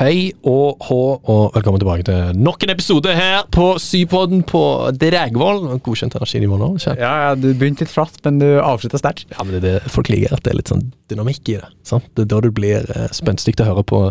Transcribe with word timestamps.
Hei 0.00 0.30
og 0.48 0.80
hå, 0.86 0.96
og 1.28 1.50
velkommen 1.52 1.82
tilbake 1.82 2.06
til 2.08 2.38
nok 2.40 2.62
en 2.64 2.70
episode 2.72 3.12
her 3.12 3.42
på 3.52 3.66
Sypodden 3.84 4.40
på 4.48 4.62
Dragvoll. 4.96 5.66
Godkjent 5.84 6.16
energinivå 6.16 6.56
nå? 6.56 6.70
Kjent. 6.80 7.02
Ja, 7.02 7.10
ja, 7.26 7.34
du 7.36 7.50
begynte 7.50 7.84
litt 7.84 7.92
flatt, 7.92 8.16
men 8.24 8.38
du 8.40 8.46
avslutta 8.62 8.96
sterkt. 8.96 9.26
Ja, 9.34 9.44
men 9.44 9.58
det 9.58 9.60
er 9.60 9.66
det 9.84 9.92
folk 9.92 10.08
liker, 10.08 10.32
at 10.38 10.46
det 10.46 10.54
er 10.54 10.58
litt 10.62 10.72
sånn 10.72 10.86
dynamikk 11.12 11.52
i 11.52 11.58
det. 11.58 11.68
sant? 11.84 12.08
Det 12.16 12.24
er 12.24 12.32
da 12.32 12.40
du 12.40 12.48
blir 12.48 12.88
eh, 12.96 13.12
spenstig 13.12 13.58
å 13.60 13.68
høre 13.68 13.84
på 13.92 14.02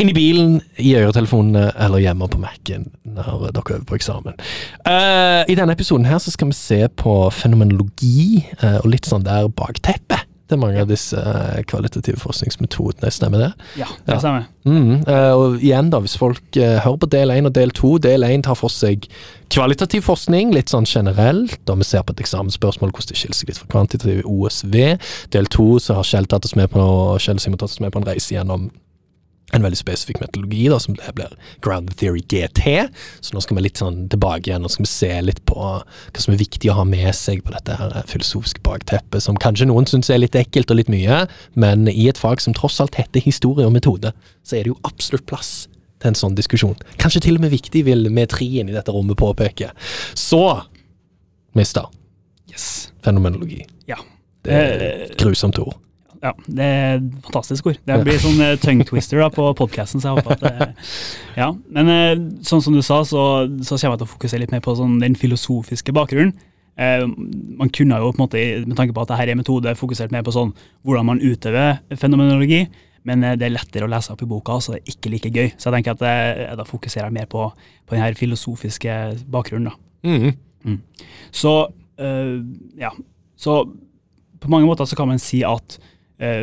inni 0.00 0.16
bilen, 0.16 0.62
i 0.80 0.96
øretelefonene 0.96 1.74
eller 1.76 2.00
hjemme 2.06 2.32
på 2.32 2.40
Mac-en 2.40 2.88
når 3.04 3.50
dere 3.50 3.76
øver 3.82 3.88
på 3.90 4.00
eksamen. 4.00 4.40
Uh, 4.88 5.44
I 5.44 5.60
denne 5.60 5.76
episoden 5.76 6.08
her 6.08 6.24
så 6.24 6.32
skal 6.32 6.54
vi 6.54 6.56
se 6.56 6.86
på 6.88 7.18
fenomenologi 7.36 8.46
uh, 8.62 8.78
og 8.78 8.94
litt 8.96 9.12
sånn 9.12 9.28
der 9.28 9.52
bakteppe 9.52 10.24
til 10.50 10.60
mange 10.60 10.82
av 10.82 10.90
disse 10.90 11.16
eh, 11.16 11.62
kvalitative 11.68 12.20
forskningsmetodene. 12.20 13.10
Stemmer 13.14 13.46
det? 13.46 13.50
Ja, 13.80 13.88
det 14.06 14.18
stemmer. 14.20 14.46
Mm, 14.64 15.00
eh, 15.00 15.32
og 15.32 15.64
igjen 15.64 15.90
da, 15.92 16.00
hvis 16.04 16.18
folk 16.20 16.58
eh, 16.60 16.78
hører 16.84 17.00
på 17.00 17.10
del 17.14 17.32
1 17.32 17.48
og 17.48 17.54
del 17.56 17.72
2, 17.76 17.92
del 18.04 18.26
1 18.28 18.44
tar 18.46 18.58
for 18.60 18.72
seg 18.72 19.08
kvalitativ 19.54 20.04
forskning, 20.08 20.52
litt 20.56 20.72
sånn 20.72 20.88
generelt, 20.88 21.60
og 21.70 21.80
vi 21.80 21.88
ser 21.88 22.04
på 22.04 22.16
et 22.16 22.24
eksamensspørsmål 22.24 22.92
hvordan 22.92 23.12
det 23.12 23.20
skiller 23.20 23.40
seg 23.40 23.52
litt 23.52 23.60
fra 23.62 23.72
kvantitativ 23.76 24.24
OSV. 24.28 24.78
Del 25.36 25.52
2 25.56 25.68
så 25.84 25.98
har 26.00 26.08
Kjell 26.08 26.28
tatt 26.28 26.48
oss 26.48 26.56
med 26.58 26.72
på, 26.72 26.84
Kjell 27.24 27.40
Simon 27.40 27.60
tatt 27.60 27.72
oss 27.72 27.82
med 27.84 27.94
på 27.94 28.02
en 28.02 28.08
reise 28.12 28.36
gjennom 28.36 28.68
en 29.54 29.64
veldig 29.64 29.78
spesifikk 29.78 30.20
metodologi, 30.22 30.64
da, 30.72 30.78
som 30.82 30.96
det 30.98 31.12
blir 31.16 31.34
Ground 31.64 31.92
Theory 32.00 32.22
GT. 32.30 32.88
Så 33.24 33.36
nå 33.36 33.42
skal 33.44 33.58
vi 33.58 33.66
litt 33.66 33.80
sånn 33.80 34.04
tilbake 34.12 34.50
igjen 34.50 34.66
og 34.66 34.72
skal 34.74 34.86
vi 34.86 34.92
se 34.92 35.10
litt 35.24 35.42
på 35.48 35.58
hva 35.58 36.22
som 36.24 36.34
er 36.34 36.40
viktig 36.42 36.72
å 36.72 36.78
ha 36.80 36.86
med 36.88 37.10
seg 37.16 37.44
på 37.46 37.54
dette 37.54 37.76
her 37.78 37.94
filosofiske 38.10 38.64
bakteppet, 38.66 39.22
som 39.24 39.38
kanskje 39.40 39.68
noen 39.70 39.86
syns 39.90 40.10
er 40.10 40.22
litt 40.22 40.38
ekkelt 40.38 40.72
og 40.74 40.80
litt 40.80 40.92
mye, 40.92 41.24
men 41.54 41.86
i 41.90 42.08
et 42.10 42.20
fag 42.20 42.42
som 42.42 42.56
tross 42.56 42.80
alt 42.82 42.98
heter 42.98 43.24
historie 43.24 43.66
og 43.66 43.74
metode, 43.76 44.14
så 44.42 44.58
er 44.58 44.66
det 44.66 44.74
jo 44.74 44.80
absolutt 44.88 45.26
plass 45.30 45.52
til 46.02 46.12
en 46.12 46.18
sånn 46.18 46.36
diskusjon. 46.36 46.76
Kanskje 47.00 47.24
til 47.28 47.38
og 47.38 47.44
med 47.46 47.54
viktig, 47.54 47.84
vil 47.86 48.08
vi 48.10 48.26
trien 48.30 48.68
i 48.68 48.74
dette 48.76 48.92
rommet 48.92 49.18
påpeke. 49.20 49.70
Så, 50.18 50.42
mister, 51.56 51.88
Yes. 52.50 52.92
fenomenologi. 53.02 53.64
Ja. 53.88 53.96
Det 54.44 54.52
er 54.52 54.82
et 55.08 55.16
grusomt 55.18 55.58
ord. 55.58 55.74
Ja. 56.24 56.32
Det 56.46 56.64
er 56.64 56.96
et 56.96 57.10
fantastisk 57.26 57.68
ord. 57.70 57.82
Det 57.84 57.98
blir 58.06 58.22
sånn 58.22 58.40
eh, 58.44 58.56
tongue 58.62 58.86
twister 58.88 59.20
da, 59.20 59.28
på 59.34 59.50
podkasten, 59.58 60.00
så 60.02 60.10
jeg 60.10 60.22
håper 60.22 60.34
at 60.34 60.46
det, 60.46 60.70
Ja. 61.42 61.50
Men 61.76 61.92
eh, 61.92 62.14
sånn 62.46 62.64
som 62.64 62.76
du 62.76 62.82
sa, 62.84 63.02
så, 63.04 63.44
så 63.60 63.76
kommer 63.76 63.98
jeg 63.98 64.02
til 64.02 64.08
å 64.08 64.14
fokusere 64.14 64.44
litt 64.44 64.54
mer 64.54 64.64
på 64.64 64.76
sånn, 64.78 64.98
den 65.02 65.18
filosofiske 65.20 65.94
bakgrunnen. 65.96 66.34
Eh, 66.74 67.04
man 67.60 67.70
kunne 67.70 68.00
jo 68.00 68.10
på 68.10 68.18
en 68.18 68.24
måte, 68.24 68.42
med 68.64 68.74
tanke 68.78 68.96
på 68.96 69.04
at 69.04 69.12
dette 69.12 69.28
er 69.30 69.38
metode, 69.38 69.76
fokusert 69.78 70.14
mer 70.14 70.24
på 70.26 70.34
sånn 70.34 70.50
hvordan 70.82 71.12
man 71.12 71.22
utøver 71.22 71.78
fenomenologi. 72.00 72.64
Men 73.04 73.24
eh, 73.24 73.36
det 73.38 73.48
er 73.48 73.56
lettere 73.58 73.86
å 73.86 73.92
lese 73.92 74.14
opp 74.14 74.24
i 74.24 74.28
boka, 74.28 74.58
så 74.64 74.74
det 74.74 74.82
er 74.82 74.94
ikke 74.96 75.12
like 75.12 75.32
gøy. 75.32 75.52
Så 75.54 75.68
jeg 75.68 75.78
tenker 75.78 75.98
at 75.98 76.04
jeg, 76.08 76.36
jeg 76.48 76.60
da 76.60 76.68
fokuserer 76.68 77.14
mer 77.14 77.28
på, 77.30 77.46
på 77.84 77.96
den 77.96 78.04
her 78.04 78.18
filosofiske 78.18 78.98
bakgrunnen. 79.30 79.70
da. 79.70 79.80
Mm. 80.04 80.80
Så 81.32 81.52
øh, 82.00 82.36
ja, 82.80 82.90
så 83.36 83.62
på 84.40 84.50
mange 84.52 84.68
måter 84.68 84.88
så 84.88 84.96
kan 84.96 85.08
man 85.08 85.20
si 85.22 85.42
at 85.46 85.78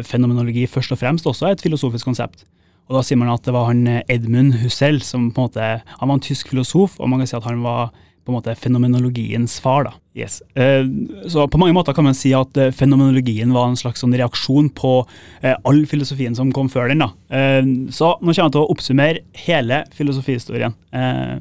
fenomenologi 0.03 0.65
først 0.67 0.91
og 0.91 0.99
fremst 0.99 1.27
også 1.29 1.47
er 1.47 1.55
et 1.55 1.63
filosofisk 1.63 2.09
konsept. 2.09 2.43
Og 2.91 2.97
da 2.99 3.05
sier 3.07 3.19
man 3.19 3.31
at 3.31 3.45
det 3.47 3.55
var 3.55 3.69
han 3.69 3.85
eh, 3.87 4.03
Edmund 4.11 4.57
Husserl 4.59 4.99
som 5.05 5.29
på 5.31 5.39
en 5.39 5.47
måte, 5.47 5.67
han 5.87 6.09
var 6.09 6.17
en 6.17 6.23
tysk 6.23 6.51
filosof, 6.51 6.99
og 6.99 7.11
mange 7.11 7.27
sier 7.29 7.39
at 7.39 7.47
han 7.47 7.63
var 7.63 7.93
på 8.21 8.29
en 8.29 8.35
måte 8.35 8.53
fenomenologiens 8.59 9.55
far. 9.63 9.87
da. 9.87 9.93
Yes. 10.13 10.41
Eh, 10.59 10.83
så 11.31 11.47
på 11.47 11.61
mange 11.61 11.73
måter 11.73 11.95
kan 11.95 12.05
man 12.05 12.17
si 12.17 12.33
at 12.37 12.59
eh, 12.59 12.73
fenomenologien 12.75 13.55
var 13.55 13.69
en 13.69 13.79
slags 13.79 14.03
sånn 14.03 14.13
reaksjon 14.13 14.69
på 14.75 14.93
eh, 15.39 15.55
all 15.55 15.81
filosofien 15.89 16.35
som 16.37 16.51
kom 16.53 16.69
før 16.69 16.91
den. 16.91 17.05
da. 17.05 17.09
Eh, 17.31 17.63
så 17.95 18.13
nå 18.19 18.27
kommer 18.27 18.43
jeg 18.43 18.57
til 18.57 18.65
å 18.65 18.69
oppsummere 18.75 19.25
hele 19.47 19.81
filosofihistorien. 19.95 20.77
Eh, 20.91 21.35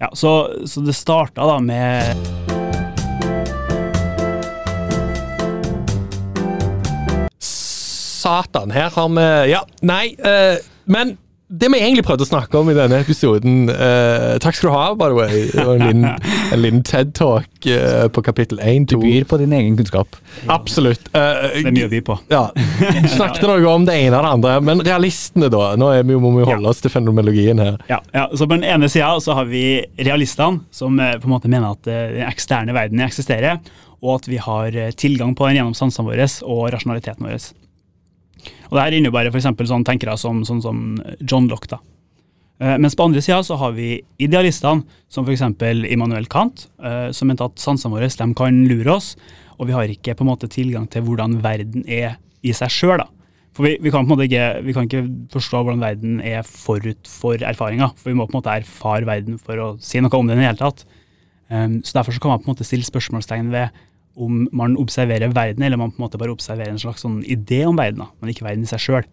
ja, 0.00 0.10
så, 0.16 0.34
så 0.66 0.82
det 0.82 0.96
starta 0.96 1.46
da 1.52 1.60
med 1.62 2.53
Satan, 8.24 8.72
her 8.74 8.88
har 8.96 9.12
vi 9.18 9.28
Ja, 9.52 9.60
nei, 9.84 10.06
eh, 10.24 10.56
men 10.86 11.18
det 11.54 11.68
vi 11.70 11.76
egentlig 11.78 12.02
prøvde 12.08 12.24
å 12.24 12.26
snakke 12.26 12.56
om 12.58 12.70
i 12.72 12.74
denne 12.74 12.96
episoden 13.04 13.68
eh, 13.70 14.38
Takk 14.42 14.56
skal 14.56 14.70
du 14.70 14.74
ha, 14.74 14.84
by 14.98 15.10
the 15.12 15.18
way. 15.18 15.42
Det 15.52 15.64
var 15.68 15.76
en 15.76 15.84
liten, 15.84 16.30
en 16.56 16.62
liten 16.64 16.80
TED-talk 16.88 17.68
eh, 17.70 18.06
på 18.10 18.22
kapittel 18.26 18.58
1, 18.64 18.86
Du 18.90 18.94
2. 18.96 19.00
byr 19.04 19.26
på 19.30 19.38
din 19.42 19.52
egen 19.54 19.76
kunnskap. 19.78 20.16
Absolutt. 20.50 21.04
Eh, 21.12 21.44
Det 21.52 21.68
er 21.68 21.76
mye 21.76 21.86
å 21.86 21.92
by 21.92 22.00
på. 22.08 22.16
ja, 22.32 22.40
Du 22.56 23.08
snakket 23.12 23.44
noe 23.46 23.68
om 23.70 23.84
det 23.86 23.94
ene 24.06 24.18
og 24.18 24.24
det 24.26 24.32
andre, 24.38 24.54
men 24.70 24.82
realistene, 24.88 25.50
da? 25.52 25.68
Nå 25.78 25.92
er 25.94 26.02
vi, 26.08 26.16
jo- 26.16 26.22
må 26.24 26.32
vi 26.34 26.42
jo 26.42 26.48
holde 26.50 26.72
oss 26.72 26.80
til 26.82 26.90
fenomenologien 26.96 27.60
her. 27.62 27.76
Ja, 27.92 28.00
ja, 28.16 28.24
så 28.32 28.48
På 28.48 28.56
den 28.56 28.64
ene 28.74 28.88
sida 28.90 29.12
så 29.22 29.36
har 29.38 29.46
vi 29.52 29.66
realistene, 30.00 30.64
som 30.74 30.98
eh, 30.98 31.18
på 31.20 31.28
en 31.28 31.36
måte 31.36 31.52
mener 31.52 31.76
at 31.76 31.86
eh, 31.92 32.16
den 32.16 32.26
eksterne 32.32 32.74
verden 32.74 33.04
eksisterer, 33.04 33.60
og 34.02 34.16
at 34.18 34.26
vi 34.32 34.40
har 34.42 34.74
eh, 34.74 34.90
tilgang 34.96 35.36
på 35.38 35.46
den 35.52 35.60
gjennom 35.60 35.76
sansene 35.78 36.08
våre 36.08 36.26
og 36.48 36.64
rasjonaliteten 36.74 37.28
vår. 37.28 37.52
Og 38.70 38.76
det 38.76 38.84
her 38.84 38.96
innebærer 38.98 39.34
f.eks. 39.34 39.50
sånn 39.70 39.86
tenkere 39.86 40.16
som, 40.20 40.42
sånn 40.46 40.62
som 40.64 40.84
John 41.20 41.48
Locke. 41.50 41.70
da. 41.76 41.80
Eh, 42.62 42.76
Mens 42.78 42.96
på 42.96 43.06
andre 43.06 43.22
sida 43.24 43.40
så 43.46 43.58
har 43.60 43.74
vi 43.76 43.96
idealistene, 44.22 44.84
som 45.08 45.26
f.eks. 45.26 45.42
Immanuel 45.90 46.28
Kant, 46.30 46.68
eh, 46.82 47.10
som 47.12 47.30
mente 47.30 47.46
at 47.46 47.58
sansene 47.62 47.94
våre 47.94 48.08
de 48.08 48.28
kan 48.38 48.62
lure 48.70 48.94
oss, 48.94 49.14
og 49.58 49.68
vi 49.68 49.76
har 49.76 49.90
ikke 49.90 50.16
på 50.18 50.24
en 50.24 50.32
måte 50.32 50.50
tilgang 50.50 50.86
til 50.90 51.04
hvordan 51.06 51.40
verden 51.42 51.84
er 51.86 52.16
i 52.42 52.54
seg 52.56 52.72
sjøl. 52.72 53.04
For 53.54 53.68
vi, 53.68 53.76
vi, 53.78 53.90
kan 53.94 54.02
på 54.02 54.10
en 54.10 54.16
måte 54.16 54.26
ikke, 54.26 54.46
vi 54.66 54.74
kan 54.74 54.88
ikke 54.88 55.04
forstå 55.30 55.62
hvordan 55.62 55.82
verden 55.82 56.18
er 56.26 56.42
forut 56.42 57.06
for 57.06 57.38
erfaringa. 57.38 57.92
For 57.94 58.10
vi 58.10 58.16
må 58.18 58.26
på 58.26 58.34
en 58.34 58.40
måte 58.40 58.54
erfare 58.54 59.06
verden 59.06 59.38
for 59.38 59.62
å 59.62 59.68
si 59.78 60.02
noe 60.02 60.18
om 60.18 60.26
den 60.26 60.40
i 60.40 60.42
det 60.42 60.48
hele 60.48 60.58
tatt. 60.58 60.82
Um, 61.52 61.78
så 61.86 62.00
Derfor 62.00 62.16
så 62.16 62.22
kan 62.22 62.32
man 62.32 62.42
på 62.42 62.48
en 62.48 62.54
måte 62.56 62.66
stille 62.66 62.86
spørsmålstegn 62.86 63.52
ved 63.54 63.84
om 64.14 64.44
man 64.54 64.76
observerer 64.80 65.32
verden, 65.34 65.64
eller 65.66 65.80
man 65.80 65.90
på 65.92 65.98
en 65.98 66.06
måte 66.06 66.20
bare 66.20 66.34
observerer 66.34 66.70
en 66.70 66.80
slags 66.82 67.02
sånn 67.04 67.22
idé 67.26 67.64
om 67.66 67.78
verden, 67.78 68.06
men 68.20 68.30
ikke 68.30 68.46
verden 68.46 68.66
i 68.66 68.70
seg 68.70 68.82
sjøl. 68.82 69.06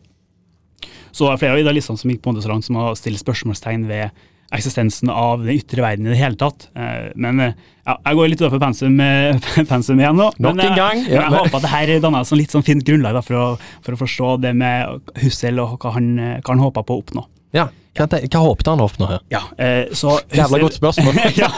Så 1.12 1.26
det 1.28 1.34
er 1.34 1.42
flere 1.42 1.56
av 1.58 1.64
idealistene 1.64 2.00
som 2.00 2.12
gikk 2.12 2.22
på 2.24 2.32
en 2.32 2.38
måte 2.38 2.46
så 2.46 2.52
langt 2.54 2.68
som 2.68 2.78
å 2.80 2.92
stille 2.98 3.20
spørsmålstegn 3.20 3.88
ved 3.90 4.22
eksistensen 4.52 5.10
av 5.12 5.44
den 5.46 5.56
ytre 5.56 5.84
verden 5.84 6.08
i 6.08 6.12
det 6.12 6.20
hele 6.20 6.36
tatt. 6.40 6.68
Eh, 6.76 7.12
Men 7.16 7.40
eh, 7.40 7.54
ja, 7.86 7.96
jeg 7.96 8.18
går 8.20 8.32
litt 8.32 8.42
utenfor 8.42 8.62
pensum, 8.62 8.98
eh, 9.04 9.38
pensum 9.72 10.00
igjen 10.02 10.18
nå. 10.20 10.28
Nok 10.38 10.58
men, 10.58 10.66
en 10.66 10.76
gang. 10.76 10.78
gang, 10.78 11.04
men 11.08 11.22
jeg 11.24 11.36
håper 11.38 11.60
at 11.60 11.66
det 11.66 11.74
her 11.74 11.94
danner 12.04 12.26
et 12.26 12.32
sånn 12.32 12.42
litt 12.42 12.56
sånn 12.56 12.66
fint 12.68 12.84
grunnlag 12.88 13.16
da, 13.16 13.24
for, 13.26 13.40
å, 13.40 13.78
for 13.86 13.96
å 13.96 14.02
forstå 14.02 14.34
det 14.44 14.54
med 14.60 15.14
Hussel 15.24 15.62
og 15.64 15.78
hva 15.82 15.96
han, 15.96 16.12
hva 16.42 16.52
han 16.52 16.66
håpa 16.66 16.84
på 16.84 16.98
å 16.98 17.04
oppnå. 17.06 17.26
Ja, 17.56 17.70
Hva, 17.98 18.06
hva 18.08 18.40
håpet 18.46 18.70
han 18.72 18.80
å 18.80 18.86
oppnå 18.88 19.08
her? 19.10 19.24
Ja, 19.34 19.42
eh, 19.60 19.90
så 19.98 20.14
Jævla 20.38 20.62
godt 20.64 20.78
spørsmål. 20.78 21.18
ja. 21.42 21.50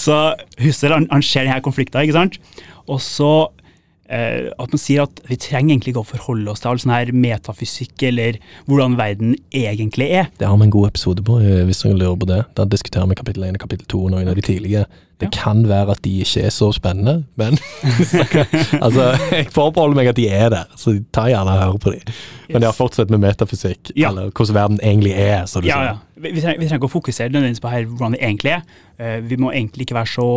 Så 0.00 0.16
Husserl 0.62 0.96
han, 0.96 1.08
han 1.12 1.24
ser 1.26 1.44
denne 1.44 1.60
konflikten, 1.64 2.06
ikke 2.06 2.16
sant? 2.16 2.38
Og 2.88 3.02
så 3.04 3.32
eh, 4.08 4.50
at 4.58 4.72
man 4.72 4.78
sier 4.82 5.02
at 5.06 5.20
vi 5.28 5.36
trenger 5.36 5.74
egentlig 5.74 5.94
ikke 5.94 6.04
å 6.04 6.10
forholde 6.16 6.50
oss 6.52 6.60
til 6.60 6.70
all 6.70 6.78
sånn 6.82 6.94
her 6.94 7.12
metafysikk 7.12 8.02
eller 8.10 8.38
hvordan 8.66 8.96
verden 8.98 9.34
egentlig 9.52 10.10
er. 10.12 10.28
Det 10.38 10.46
har 10.46 10.56
vi 10.56 10.64
en 10.68 10.70
god 10.76 10.88
episode 10.92 11.22
på, 11.26 11.40
eh, 11.42 11.64
hvis 11.66 11.82
dere 11.82 11.98
lurer 11.98 12.16
på 12.22 12.26
det. 12.30 12.42
Da 12.54 12.64
diskuterer 12.64 13.06
vi 13.10 13.14
kapittel 13.18 13.44
1 13.48 13.58
og 13.58 13.64
kapittel 13.66 13.86
2 13.96 14.04
noen 14.14 14.28
av 14.28 14.34
de 14.38 14.42
tidlige. 14.46 14.86
Det 15.18 15.30
Ja. 15.32 15.42
kan 15.44 15.62
være 15.66 15.90
at 15.92 16.02
de 16.04 16.10
ikke 16.20 16.42
er 16.44 16.50
så 16.52 16.66
spennende, 16.76 17.24
men 17.40 17.56
altså, 18.84 19.06
jeg 19.32 19.46
forbeholder 19.54 19.96
meg 19.96 20.10
at 20.10 20.16
de 20.18 20.26
er 20.28 20.50
der, 20.52 20.66
så 20.76 20.92
ta 21.14 21.24
gjerne 21.30 21.54
og 21.54 21.62
hør 21.62 21.78
på 21.80 21.92
de. 21.94 22.00
Men 22.50 22.60
de 22.62 22.68
har 22.68 22.76
fortsatt 22.76 23.10
med 23.10 23.22
metafysikk, 23.24 23.92
Ja. 23.96 24.10
eller 24.10 24.30
hvordan 24.30 24.54
verden 24.54 24.80
egentlig 24.82 25.14
er. 25.16 25.46
Så 25.46 25.60
du 25.62 25.68
Ja, 25.68 25.74
sier. 25.80 25.84
ja. 25.84 25.96
Vi, 26.16 26.30
vi, 26.32 26.40
trenger, 26.40 26.60
vi 26.60 26.66
trenger 26.68 26.82
ikke 26.82 26.90
å 26.90 27.00
fokusere 27.00 27.28
nødvendigvis 27.32 27.60
på 27.64 27.70
her, 27.72 27.84
hvordan 27.84 28.12
det 28.12 28.20
egentlig 28.22 28.52
er. 28.52 28.62
Uh, 29.00 29.20
vi 29.28 29.36
må 29.36 29.50
egentlig 29.52 29.86
ikke 29.86 29.94
være 29.98 30.12
så 30.12 30.28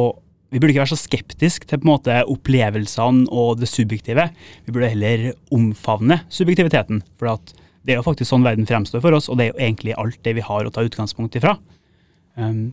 vi 0.50 0.58
burde 0.58 0.74
ikke 0.74 0.82
være 0.82 0.96
så 0.96 0.98
skeptiske 0.98 1.68
til 1.70 1.80
på 1.82 1.86
en 1.86 1.92
måte 1.92 2.16
opplevelsene 2.26 3.30
og 3.30 3.60
det 3.62 3.70
subjektive. 3.70 4.30
Vi 4.66 4.74
burde 4.74 4.90
heller 4.90 5.32
omfavne 5.54 6.24
subjektiviteten. 6.34 7.04
For 7.22 7.36
at 7.36 7.54
det 7.86 7.94
er 7.94 8.00
jo 8.00 8.06
faktisk 8.08 8.32
sånn 8.32 8.46
verden 8.46 8.68
fremstår 8.70 9.04
for 9.04 9.16
oss, 9.16 9.30
og 9.30 9.38
det 9.38 9.46
er 9.46 9.52
jo 9.54 9.62
egentlig 9.62 9.96
alt 10.02 10.20
det 10.26 10.36
vi 10.40 10.46
har 10.46 10.66
å 10.66 10.74
ta 10.74 10.84
utgangspunkt 10.86 11.38
ifra. 11.40 11.56
Um, 12.36 12.72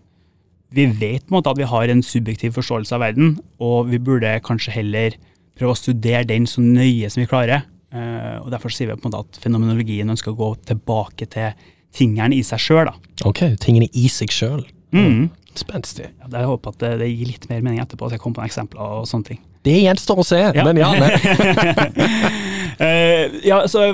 vi 0.75 0.89
vet 0.89 1.27
på 1.27 1.31
en 1.31 1.39
måte 1.39 1.53
at 1.53 1.61
vi 1.61 1.69
har 1.69 1.93
en 1.93 2.03
subjektiv 2.05 2.57
forståelse 2.57 2.97
av 2.97 3.05
verden, 3.05 3.37
og 3.63 3.93
vi 3.93 4.01
burde 4.03 4.35
kanskje 4.45 4.75
heller 4.75 5.17
prøve 5.57 5.77
å 5.77 5.79
studere 5.79 6.27
den 6.29 6.49
så 6.51 6.65
nøye 6.65 7.09
som 7.13 7.23
vi 7.23 7.31
klarer. 7.31 7.69
Uh, 7.95 8.43
og 8.43 8.51
Derfor 8.57 8.73
sier 8.73 8.91
vi 8.91 8.97
på 8.99 9.07
en 9.07 9.13
måte 9.13 9.23
at 9.25 9.41
fenomenologien 9.45 10.11
ønsker 10.13 10.33
å 10.33 10.41
gå 10.41 10.53
tilbake 10.73 11.29
til 11.33 11.69
tingene 11.97 12.37
i 12.37 12.43
seg 12.45 12.61
sjøl. 12.61 12.91
Ok, 13.29 13.45
tingene 13.63 13.89
i 13.93 14.09
seg 14.13 14.33
sjøl. 14.33 14.65
Mm. 14.97 15.29
Spenstig. 15.59 16.11
Ja, 16.21 16.31
jeg 16.41 16.49
håper 16.53 16.75
at 16.75 16.81
det, 16.83 16.93
det 17.03 17.11
gir 17.13 17.31
litt 17.33 17.49
mer 17.51 17.63
mening 17.65 17.81
etterpå, 17.83 18.09
så 18.09 18.17
jeg 18.17 18.23
kommer 18.25 18.41
på 18.41 18.45
noen 18.45 18.53
eksempler 18.53 18.97
og 19.01 19.07
sånne 19.11 19.31
ting. 19.33 19.41
Det 19.67 19.75
gjenstår 19.83 20.21
å 20.23 20.27
se, 20.27 20.43
Ja. 20.55 20.65
men 20.67 20.79
ja. 20.79 20.93
Eh, 22.77 23.31
ja, 23.49 23.63
så, 23.73 23.87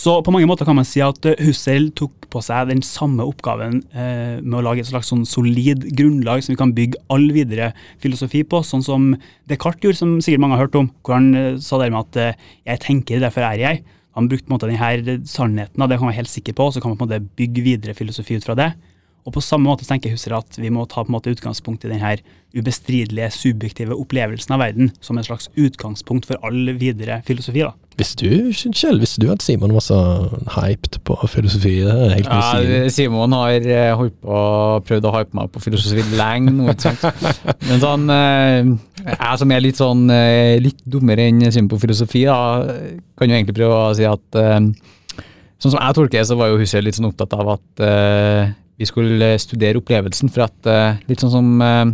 så 0.00 0.14
på 0.24 0.32
mange 0.32 0.46
måter 0.48 0.64
kan 0.64 0.78
man 0.78 0.86
si 0.88 1.02
at 1.04 1.26
eh, 1.28 1.36
Husserl 1.44 1.90
tok 1.92 2.24
på 2.32 2.40
seg 2.40 2.70
den 2.70 2.80
samme 2.80 3.26
oppgaven 3.28 3.82
uh, 3.92 4.38
med 4.40 4.56
å 4.56 4.62
lage 4.64 4.80
et 4.80 4.88
slags 4.88 5.10
sånn 5.12 5.26
solid 5.28 5.82
grunnlag 5.98 6.40
som 6.40 6.54
vi 6.54 6.60
kan 6.62 6.72
bygge 6.72 7.02
all 7.12 7.26
videre 7.36 7.74
filosofi 8.00 8.40
på, 8.48 8.62
sånn 8.64 8.84
som 8.86 9.10
Descartes 9.50 9.84
gjorde, 9.84 10.00
som 10.00 10.14
sikkert 10.24 10.44
mange 10.46 10.56
har 10.56 10.64
hørt 10.64 10.78
om, 10.80 10.88
hvor 11.04 11.18
han 11.18 11.28
uh, 11.36 11.58
sa 11.60 11.82
det 11.82 11.90
med 11.92 12.00
at 12.00 12.40
'jeg 12.64 12.80
tenker, 12.86 13.20
derfor 13.20 13.44
er 13.44 13.60
jeg'. 13.60 13.82
han 14.16 14.28
brukte 14.28 14.46
på 14.48 14.54
en 14.54 14.56
måte 14.56 14.70
denne 14.72 15.18
sannheten, 15.28 15.82
og 15.82 15.88
det 15.90 15.98
kan 15.98 16.06
man 16.08 16.14
være 16.14 16.22
helt 16.24 16.32
sikker 16.32 16.56
på, 16.56 16.64
og 16.64 16.72
så 16.72 16.80
kan 16.80 16.90
man 16.90 16.98
på 16.98 17.04
en 17.04 17.10
måte 17.10 17.28
bygge 17.36 17.62
videre 17.62 17.94
filosofi 17.94 18.40
ut 18.40 18.44
fra 18.44 18.56
det. 18.56 18.72
Og 19.26 19.34
på 19.36 19.42
samme 19.44 19.68
måte 19.68 19.86
tenker 19.88 20.12
Husser 20.14 20.34
at 20.38 20.56
vi 20.60 20.70
må 20.72 20.86
ta 20.88 21.04
på 21.04 21.10
en 21.10 21.16
måte 21.18 21.32
utgangspunkt 21.32 21.84
i 21.84 21.92
denne 21.92 22.16
ubestridelige, 22.56 23.30
subjektive 23.30 23.94
opplevelsen 23.94 24.56
av 24.56 24.64
verden 24.64 24.90
som 25.04 25.18
en 25.18 25.26
slags 25.26 25.50
utgangspunkt 25.54 26.26
for 26.26 26.40
all 26.46 26.72
videre 26.80 27.20
filosofi. 27.26 27.62
da. 27.62 27.74
Visste 28.00 28.24
du 28.24 28.50
Kjell, 28.54 28.98
visste 29.02 29.20
du 29.20 29.28
at 29.32 29.42
Simon 29.44 29.74
var 29.76 29.84
så 29.84 29.98
hyped 30.56 31.00
på 31.04 31.16
filosofi? 31.28 31.76
Det 31.84 31.92
er 31.92 32.14
helt 32.16 32.30
Ja, 32.30 32.60
ja, 32.64 32.88
Simon 32.92 33.34
har 33.36 33.52
eh, 33.60 33.90
holdt 33.98 34.16
på 34.24 34.38
prøvd 34.88 35.08
å 35.08 35.14
hype 35.18 35.36
meg 35.36 35.50
på 35.52 35.62
filosofi 35.66 36.04
lenge 36.16 36.54
nå. 36.56 36.72
Men 37.68 37.82
sånn 37.82 38.14
eh, 38.14 38.70
Jeg 39.04 39.42
som 39.42 39.52
er 39.52 39.64
litt 39.64 39.80
sånn 39.80 40.06
eh, 40.14 40.56
litt 40.62 40.80
dummere 40.88 41.28
enn 41.28 41.44
Simon 41.50 41.70
på 41.74 41.82
filosofi, 41.84 42.24
da, 42.30 42.72
kan 43.18 43.30
jo 43.30 43.36
egentlig 43.36 43.58
prøve 43.60 43.82
å 43.90 43.92
si 43.98 44.08
at 44.08 44.40
Sånn 45.60 45.74
som 45.74 45.76
jeg 45.76 45.92
tolker 45.92 46.16
det, 46.16 46.24
så 46.24 46.38
var 46.40 46.48
jo 46.48 46.56
Hussein 46.56 46.86
litt 46.86 46.96
sånn 46.96 47.10
opptatt 47.10 47.34
av 47.36 47.50
at 47.52 47.82
vi 48.80 48.88
skulle 48.88 49.34
studere 49.40 49.80
opplevelsen. 49.80 50.32
For 50.32 50.46
at 50.48 50.68
eh, 50.70 51.00
litt 51.10 51.22
sånn 51.22 51.34
som 51.34 51.64
eh, 51.64 51.92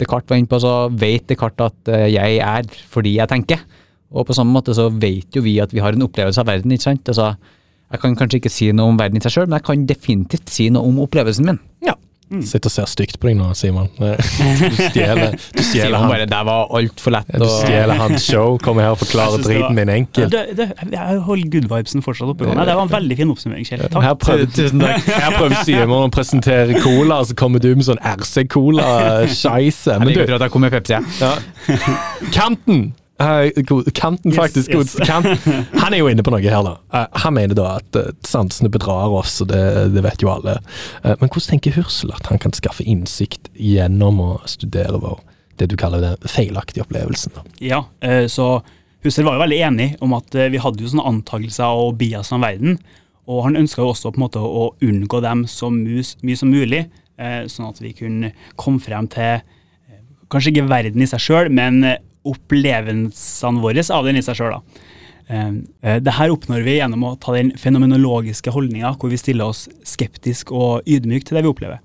Descartes 0.00 0.32
var 0.32 0.40
inne 0.40 0.50
på, 0.50 0.60
så 0.62 0.74
vet 0.90 1.28
Descartes 1.30 1.70
at 1.70 1.92
eh, 1.94 2.08
jeg 2.16 2.40
er 2.42 2.70
fordi 2.90 3.16
jeg 3.20 3.30
tenker. 3.30 3.62
Og 4.10 4.26
på 4.26 4.34
samme 4.36 4.54
måte 4.54 4.74
så 4.76 4.88
vet 4.90 5.34
jo 5.34 5.44
vi 5.44 5.56
at 5.62 5.74
vi 5.74 5.82
har 5.82 5.94
en 5.94 6.06
opplevelse 6.06 6.42
av 6.42 6.50
verden, 6.50 6.74
ikke 6.74 6.88
sant. 6.88 7.12
Altså, 7.12 7.34
jeg 7.92 8.02
kan 8.02 8.18
kanskje 8.18 8.40
ikke 8.40 8.50
si 8.50 8.70
noe 8.74 8.90
om 8.90 8.98
verden 8.98 9.18
i 9.18 9.22
seg 9.22 9.36
sjøl, 9.36 9.48
men 9.48 9.60
jeg 9.60 9.66
kan 9.68 9.86
definitivt 9.86 10.50
si 10.50 10.68
noe 10.74 10.86
om 10.88 11.02
opplevelsen 11.04 11.46
min. 11.46 11.60
Sitter 12.26 12.66
og 12.66 12.72
ser 12.74 12.88
stygt 12.90 13.20
på 13.22 13.28
deg 13.28 13.36
nå, 13.38 13.52
Simon. 13.54 13.86
Du 14.00 14.78
stjeler, 14.80 15.36
du 15.54 15.60
stjeler 15.62 15.94
han. 16.00 16.08
bare, 16.10 16.26
det 16.26 16.40
var 16.48 16.72
altfor 16.74 17.14
lett. 17.14 17.28
Du 17.38 17.44
stjeler 17.46 18.00
hans 18.00 18.26
show. 18.26 18.56
Kommer 18.62 18.82
her 18.82 18.96
og 18.96 19.00
forklarer 19.04 19.42
driten 19.46 19.78
min 19.78 19.92
enkelt. 19.94 20.34
Det, 20.34 20.56
det, 20.58 20.66
jeg 20.90 21.20
holder 21.28 21.52
good 21.54 21.68
vibesen 21.70 22.02
fortsatt 22.02 22.34
oppe. 22.34 22.48
Det 22.50 22.74
var 22.74 22.82
en 22.82 22.92
veldig 22.92 23.20
fin 23.20 23.30
oppsummering, 23.30 23.68
Kjell. 23.68 23.86
Takk. 23.86 24.02
Her 24.02 24.18
prøver, 24.18 24.50
Tusen 24.58 24.82
takk. 24.82 25.06
her 25.22 25.38
prøver 25.38 25.62
Simon 25.68 26.08
å 26.08 26.12
presentere 26.14 26.82
cola, 26.82 27.22
og 27.22 27.30
så 27.30 27.38
kommer 27.38 27.62
du 27.62 27.70
med 27.78 27.86
sånn 27.86 28.02
RC-cola-scheisse. 28.02 29.98
Men 30.02 30.14
du, 30.14 30.22
jeg 30.26 30.52
kom 30.52 30.66
med 30.66 30.74
Pepsi. 30.74 30.98
jeg. 30.98 31.02
ja. 31.22 31.34
Kanten! 32.34 32.88
Eh, 33.18 33.62
god- 33.64 33.86
Kanten, 33.96 34.30
Yes, 34.32 34.36
faktisk. 34.36 34.70
yes. 34.74 34.94
Kant. 35.08 35.26
Han 35.80 35.94
er 35.94 35.98
jo 36.02 36.08
inne 36.12 36.22
på 36.26 36.30
noe 36.34 36.42
her, 36.44 36.62
da. 36.66 36.74
Uh, 36.92 37.06
han 37.22 37.34
mener 37.34 37.56
da 37.56 37.68
at 37.78 37.96
uh, 37.96 38.10
sansene 38.28 38.68
bedrar 38.72 39.08
oss, 39.16 39.38
og 39.40 39.48
det, 39.48 39.62
det 39.94 40.02
vet 40.04 40.20
jo 40.24 40.28
alle. 40.34 40.58
Eh, 41.02 41.14
men 41.20 41.30
hvordan 41.30 41.54
tenker 41.54 41.72
Hursel 41.78 42.12
at 42.12 42.28
han 42.28 42.38
kan 42.42 42.52
skaffe 42.56 42.84
innsikt 42.84 43.48
gjennom 43.56 44.20
å 44.20 44.30
studere 44.48 45.00
vår, 45.00 45.22
det 45.56 45.70
du 45.72 45.76
kaller 45.80 46.02
den 46.04 46.28
feilaktige 46.28 46.84
opplevelsen? 46.84 47.32
Da? 47.38 47.46
Ja, 47.64 47.80
eh, 48.04 48.26
så 48.28 48.58
Hussel 49.06 49.24
var 49.24 49.38
jo 49.38 49.44
veldig 49.46 49.62
enig 49.64 49.88
om 50.04 50.12
at 50.18 50.34
eh, 50.36 50.50
vi 50.52 50.60
hadde 50.60 50.82
jo 50.84 50.90
sånne 50.92 51.08
antakelser 51.08 51.80
og 51.86 51.96
bias 52.00 52.32
om 52.36 52.44
verden. 52.44 52.76
Og 53.30 53.44
han 53.46 53.56
ønska 53.58 53.80
jo 53.80 53.88
også 53.94 54.12
på 54.12 54.20
en 54.20 54.26
måte 54.26 54.42
å 54.44 54.68
unngå 54.84 55.18
dem 55.24 55.46
så 55.50 55.70
mye 55.72 56.36
som 56.36 56.52
mulig, 56.52 56.84
eh, 57.16 57.44
sånn 57.50 57.70
at 57.72 57.80
vi 57.80 57.94
kunne 57.96 58.34
komme 58.60 58.82
frem 58.82 59.08
til 59.10 59.38
eh, 59.40 60.02
kanskje 60.30 60.52
ikke 60.52 60.68
verden 60.68 61.02
i 61.02 61.08
seg 61.10 61.22
sjøl, 61.24 61.48
men 61.54 61.80
eh, 61.86 61.96
opplevelsene 62.32 63.62
våre 63.62 63.84
av 63.94 64.06
den 64.08 64.20
i 64.20 64.24
seg 64.26 64.38
sjøl. 64.40 64.58
Det 65.26 66.12
her 66.14 66.30
oppnår 66.30 66.62
vi 66.62 66.76
gjennom 66.76 67.02
å 67.02 67.16
ta 67.18 67.32
den 67.34 67.48
fenomenologiske 67.58 68.52
holdninga, 68.54 68.92
hvor 68.94 69.10
vi 69.10 69.18
stiller 69.18 69.50
oss 69.50 69.64
skeptisk 69.82 70.52
og 70.54 70.86
ydmyk 70.86 71.26
til 71.26 71.38
det 71.38 71.42
vi 71.42 71.50
opplever. 71.50 71.80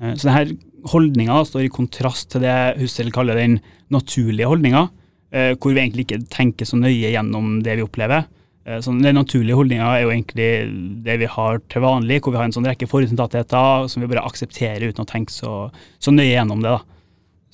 Eh, 0.00 0.14
Så 0.14 0.28
denne 0.28 0.58
holdninga 0.90 1.40
står 1.46 1.66
i 1.66 1.72
kontrast 1.72 2.30
til 2.32 2.44
det 2.44 2.76
Hussel 2.80 3.12
kaller 3.14 3.38
den 3.38 3.60
naturlige 3.90 4.48
holdninga, 4.50 4.88
eh, 5.32 5.54
hvor 5.54 5.72
vi 5.72 5.80
egentlig 5.80 6.06
ikke 6.06 6.28
tenker 6.28 6.66
så 6.66 6.76
nøye 6.76 7.12
gjennom 7.12 7.62
det 7.62 7.76
vi 7.76 7.86
opplever. 7.86 8.26
Eh, 8.66 8.80
Så 8.80 8.92
Den 9.00 9.14
naturlige 9.14 9.56
holdninga 9.56 9.96
er 9.96 10.02
jo 10.02 10.10
egentlig 10.10 11.04
det 11.04 11.18
vi 11.18 11.26
har 11.26 11.58
til 11.68 11.82
vanlig, 11.82 12.20
hvor 12.20 12.32
vi 12.32 12.38
har 12.38 12.44
en 12.44 12.52
sånn 12.52 12.66
rekke 12.66 12.88
forutinntattheter 12.88 13.88
som 13.88 14.02
vi 14.02 14.08
bare 14.08 14.26
aksepterer 14.26 14.88
uten 14.88 15.04
å 15.04 15.08
tenke 15.08 15.30
så, 15.30 15.70
så 15.98 16.10
nøye 16.12 16.34
gjennom 16.34 16.62
det. 16.62 16.70
da. 16.70 16.80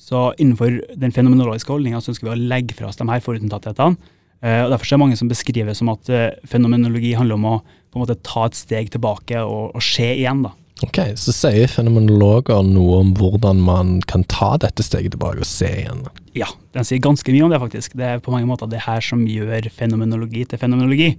Så 0.01 0.31
innenfor 0.41 0.79
den 0.97 1.13
fenomenologiske 1.13 1.69
holdninga 1.69 2.01
så 2.01 2.11
ønsker 2.13 2.29
vi 2.29 2.33
å 2.33 2.47
legge 2.53 2.77
fra 2.77 2.89
oss 2.89 2.97
de 2.97 3.05
her 3.09 3.21
forutinntathetene. 3.21 3.99
Eh, 4.41 4.63
og 4.63 4.71
Derfor 4.73 4.87
er 4.87 4.95
det 4.95 5.03
mange 5.03 5.19
som 5.19 5.29
beskriver 5.29 5.69
det 5.69 5.77
som 5.77 5.91
at 5.93 6.09
eh, 6.09 6.31
fenomenologi 6.49 7.13
handler 7.17 7.37
om 7.37 7.45
å 7.51 7.59
på 7.61 7.99
en 7.99 8.05
måte 8.05 8.17
ta 8.25 8.47
et 8.47 8.57
steg 8.57 8.89
tilbake 8.93 9.43
og, 9.43 9.75
og 9.77 9.85
se 9.85 10.07
igjen. 10.15 10.41
da. 10.47 10.55
Ok, 10.81 10.97
Så 11.19 11.33
sier 11.35 11.69
fenomenologer 11.69 12.63
noe 12.65 13.01
om 13.03 13.11
hvordan 13.19 13.61
man 13.61 13.99
kan 14.09 14.23
ta 14.31 14.55
dette 14.61 14.81
steget 14.85 15.13
tilbake 15.13 15.43
og 15.43 15.49
se 15.49 15.69
igjen. 15.83 16.07
Ja, 16.33 16.47
den 16.73 16.87
sier 16.87 17.03
ganske 17.03 17.35
mye 17.35 17.45
om 17.45 17.53
det, 17.53 17.61
faktisk. 17.61 17.93
Det 17.99 18.07
er 18.07 18.23
på 18.23 18.33
mange 18.33 18.49
måter 18.49 18.71
det 18.71 18.81
her 18.87 19.03
som 19.05 19.21
gjør 19.29 19.69
fenomenologi 19.75 20.47
til 20.49 20.61
fenomenologi. 20.61 21.11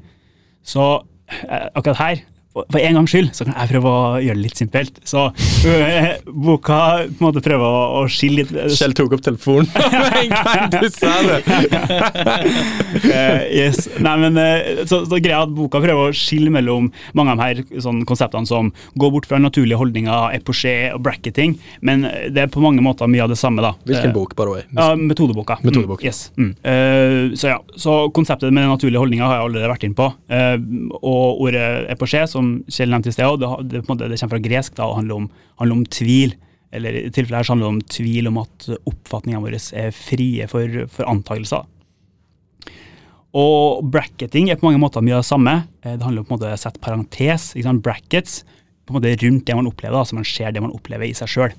Så 0.67 0.89
eh, 1.31 1.69
akkurat 1.79 2.01
her, 2.01 2.25
for 2.53 2.79
en 2.79 2.99
gangs 2.99 3.13
skyld, 3.13 3.31
så 3.33 3.47
kan 3.47 3.55
jeg 3.57 3.71
prøve 3.73 3.89
å 3.91 4.01
gjøre 4.21 4.37
det 4.37 4.45
litt 4.45 4.59
simpelt. 4.61 4.99
Så 5.09 5.25
øh, 5.33 6.09
boka 6.27 6.79
på 7.09 7.17
en 7.17 7.25
måte 7.25 7.43
prøver 7.45 7.65
å, 7.65 8.03
å 8.03 8.11
skille 8.13 8.43
litt 8.43 8.77
Kjell 8.77 8.95
tok 8.97 9.15
opp 9.17 9.23
telefonen 9.25 9.69
med 9.93 10.17
en 10.21 10.35
gang 10.35 10.67
du 10.75 10.89
sa 10.93 11.13
det. 11.25 11.39
uh, 13.07 13.41
yes. 13.63 13.87
Nei, 14.03 14.15
men, 14.21 14.37
eh, 14.41 14.83
så, 14.89 15.03
så 15.09 15.21
greia 15.23 15.43
at 15.47 15.55
Boka 15.55 15.81
prøver 15.83 16.11
å 16.11 16.17
skille 16.17 16.53
mellom 16.53 16.91
mange 17.17 17.35
av 17.35 17.41
de 17.41 17.47
her 17.47 17.81
sånn, 17.85 18.03
konseptene 18.09 18.49
som 18.49 18.71
går 19.01 19.15
bort 19.17 19.29
fra 19.31 19.41
naturlige 19.41 19.81
holdninger, 19.81 20.37
eposché 20.37 20.75
og 20.93 21.03
bracketing, 21.07 21.57
men 21.81 22.05
det 22.05 22.45
er 22.45 22.53
på 22.53 22.63
mange 22.65 22.85
måter 22.85 23.09
mye 23.11 23.25
av 23.25 23.33
det 23.33 23.41
samme. 23.41 23.65
da. 23.65 23.73
Hvilken 23.89 24.15
bok, 24.15 24.37
by 24.37 24.45
the 24.45 24.57
way? 24.59 24.67
Ja, 24.77 24.93
metodeboka. 24.99 25.59
Metodeboka. 25.65 26.05
Mm, 26.05 26.09
yes. 26.09 26.23
mm. 26.37 26.53
Uh, 26.61 27.37
så 27.39 27.55
ja, 27.55 27.59
så 27.81 27.99
konseptet 28.15 28.53
med 28.53 28.67
den 28.67 28.73
naturlige 28.75 29.01
holdninga 29.01 29.29
har 29.29 29.41
jeg 29.41 29.49
allerede 29.49 29.73
vært 29.73 29.89
inn 29.89 29.97
på. 29.97 30.11
uh, 30.13 30.57
og 31.03 31.43
ordet 31.47 31.67
eposché, 31.93 32.27
som 32.31 32.42
Kjell 32.71 32.93
nevnte 32.93 33.13
i 33.13 33.17
sted, 33.17 33.43
det, 33.43 33.51
det, 33.71 33.83
det 33.83 33.87
kommer 33.89 34.35
fra 34.35 34.43
gresk 34.45 34.79
da, 34.79 34.89
og 34.89 34.99
handler 35.01 35.23
om, 35.23 35.29
handler 35.61 35.81
om 35.81 35.85
tvil. 35.99 36.37
Eller 36.73 36.97
i 37.03 37.11
tilfellet 37.13 37.43
her 37.43 37.53
handler 37.53 37.69
det 37.69 37.75
om 37.75 37.85
tvil 37.99 38.31
om 38.31 38.41
at 38.43 38.69
oppfatningene 38.89 39.45
våre 39.45 39.61
er 39.83 39.93
frie 39.97 40.49
for, 40.51 40.83
for 40.93 41.11
antakelser. 41.11 41.69
Og 43.33 43.85
bracketing 43.89 44.51
er 44.53 44.59
på 44.61 44.69
mange 44.69 44.81
måter 44.81 45.05
mye 45.05 45.17
av 45.17 45.25
det 45.25 45.31
samme. 45.31 45.55
Eh, 45.83 45.97
Det 45.97 46.05
handler 46.05 46.23
om 46.23 46.29
på 46.29 46.35
en 46.35 46.39
måte 46.39 46.53
å 46.53 46.61
sette 46.61 46.81
parentes, 46.81 47.53
brackets, 47.81 48.45
på 48.85 48.93
en 48.93 49.01
måte 49.01 49.17
rundt 49.25 49.47
det 49.47 49.57
man 49.57 49.69
opplever, 49.69 49.97
da, 49.97 50.05
så 50.05 50.15
man 50.19 50.25
ser 50.25 50.53
det 50.53 50.61
man 50.61 50.75
opplever 50.75 51.07
i 51.07 51.15
seg 51.17 51.29
sjøl. 51.29 51.55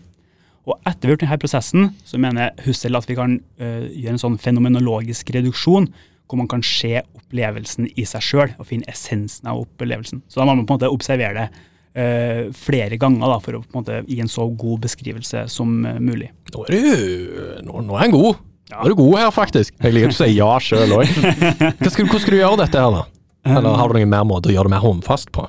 Og 0.65 0.79
etter 0.87 1.01
vi 1.01 1.07
har 1.07 1.15
gjort 1.15 1.23
denne 1.25 1.41
prosessen, 1.41 1.89
så 2.05 2.19
mener 2.21 2.53
Hussel 2.63 2.95
at 2.95 3.07
vi 3.09 3.15
kan 3.17 3.39
uh, 3.59 3.83
gjøre 3.89 4.13
en 4.15 4.21
sånn 4.21 4.37
fenomenologisk 4.39 5.33
reduksjon, 5.35 5.89
hvor 6.33 6.41
man 6.41 6.49
kan 6.49 6.63
se 6.65 6.97
opplevelsen 7.03 7.91
i 7.93 8.07
seg 8.09 8.25
sjøl 8.25 8.55
og 8.57 8.65
finne 8.65 8.89
essensen 8.89 9.51
av 9.51 9.61
opplevelsen. 9.61 10.23
Så 10.27 10.41
da 10.41 10.47
må 10.47 10.55
man 10.57 10.65
på 10.65 10.73
en 10.73 10.81
måte 10.81 10.91
observere 10.93 11.45
det 11.45 11.69
Uh, 11.93 12.47
flere 12.57 12.97
ganger 12.97 13.29
da, 13.29 13.35
for 13.37 13.53
å 13.53 13.59
på 13.61 13.69
en 13.69 13.83
måte 13.83 13.99
gi 14.09 14.15
en 14.23 14.29
så 14.31 14.47
god 14.57 14.79
beskrivelse 14.81 15.43
som 15.53 15.75
uh, 15.85 15.99
mulig. 16.01 16.31
Nå 16.49 16.63
er 16.65 16.73
du 16.73 17.59
Nå, 17.67 17.83
nå 17.85 17.99
er 18.01 18.09
god. 18.09 18.39
Nå 18.71 18.79
er 18.81 18.89
du 18.89 18.97
god 18.97 19.17
her, 19.19 19.29
faktisk. 19.35 19.75
Jeg 19.77 19.93
liker 19.93 20.09
at 20.09 20.15
du 20.15 20.17
sier 20.17 20.31
ja 20.33 20.47
sjøl 20.57 20.89
òg. 20.97 21.11
Hvordan 21.13 21.93
skal 21.93 22.33
du 22.33 22.39
gjøre 22.39 22.57
dette 22.63 22.81
her, 22.81 22.97
da? 22.97 23.03
Eller 23.45 23.77
har 23.77 23.93
du 23.93 23.99
noen 23.99 24.09
mer 24.09 24.25
måte 24.25 24.49
å 24.49 24.55
gjøre 24.55 24.71
det 24.71 24.73
mer 24.73 24.81
håndfast 24.87 25.29
på? 25.37 25.45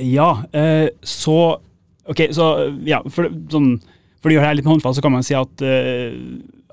Ja, 0.00 0.30
uh, 0.56 0.88
så 1.04 1.36
Ok, 2.08 2.24
så 2.34 2.48
ja, 2.88 3.02
for, 3.12 3.28
sånn, 3.52 3.76
for 4.24 4.32
å 4.32 4.34
gjøre 4.34 4.46
det 4.46 4.54
her 4.54 4.56
litt 4.62 4.72
håndfast, 4.72 5.02
så 5.02 5.04
kan 5.04 5.12
man 5.14 5.22
si 5.22 5.36
at 5.38 5.60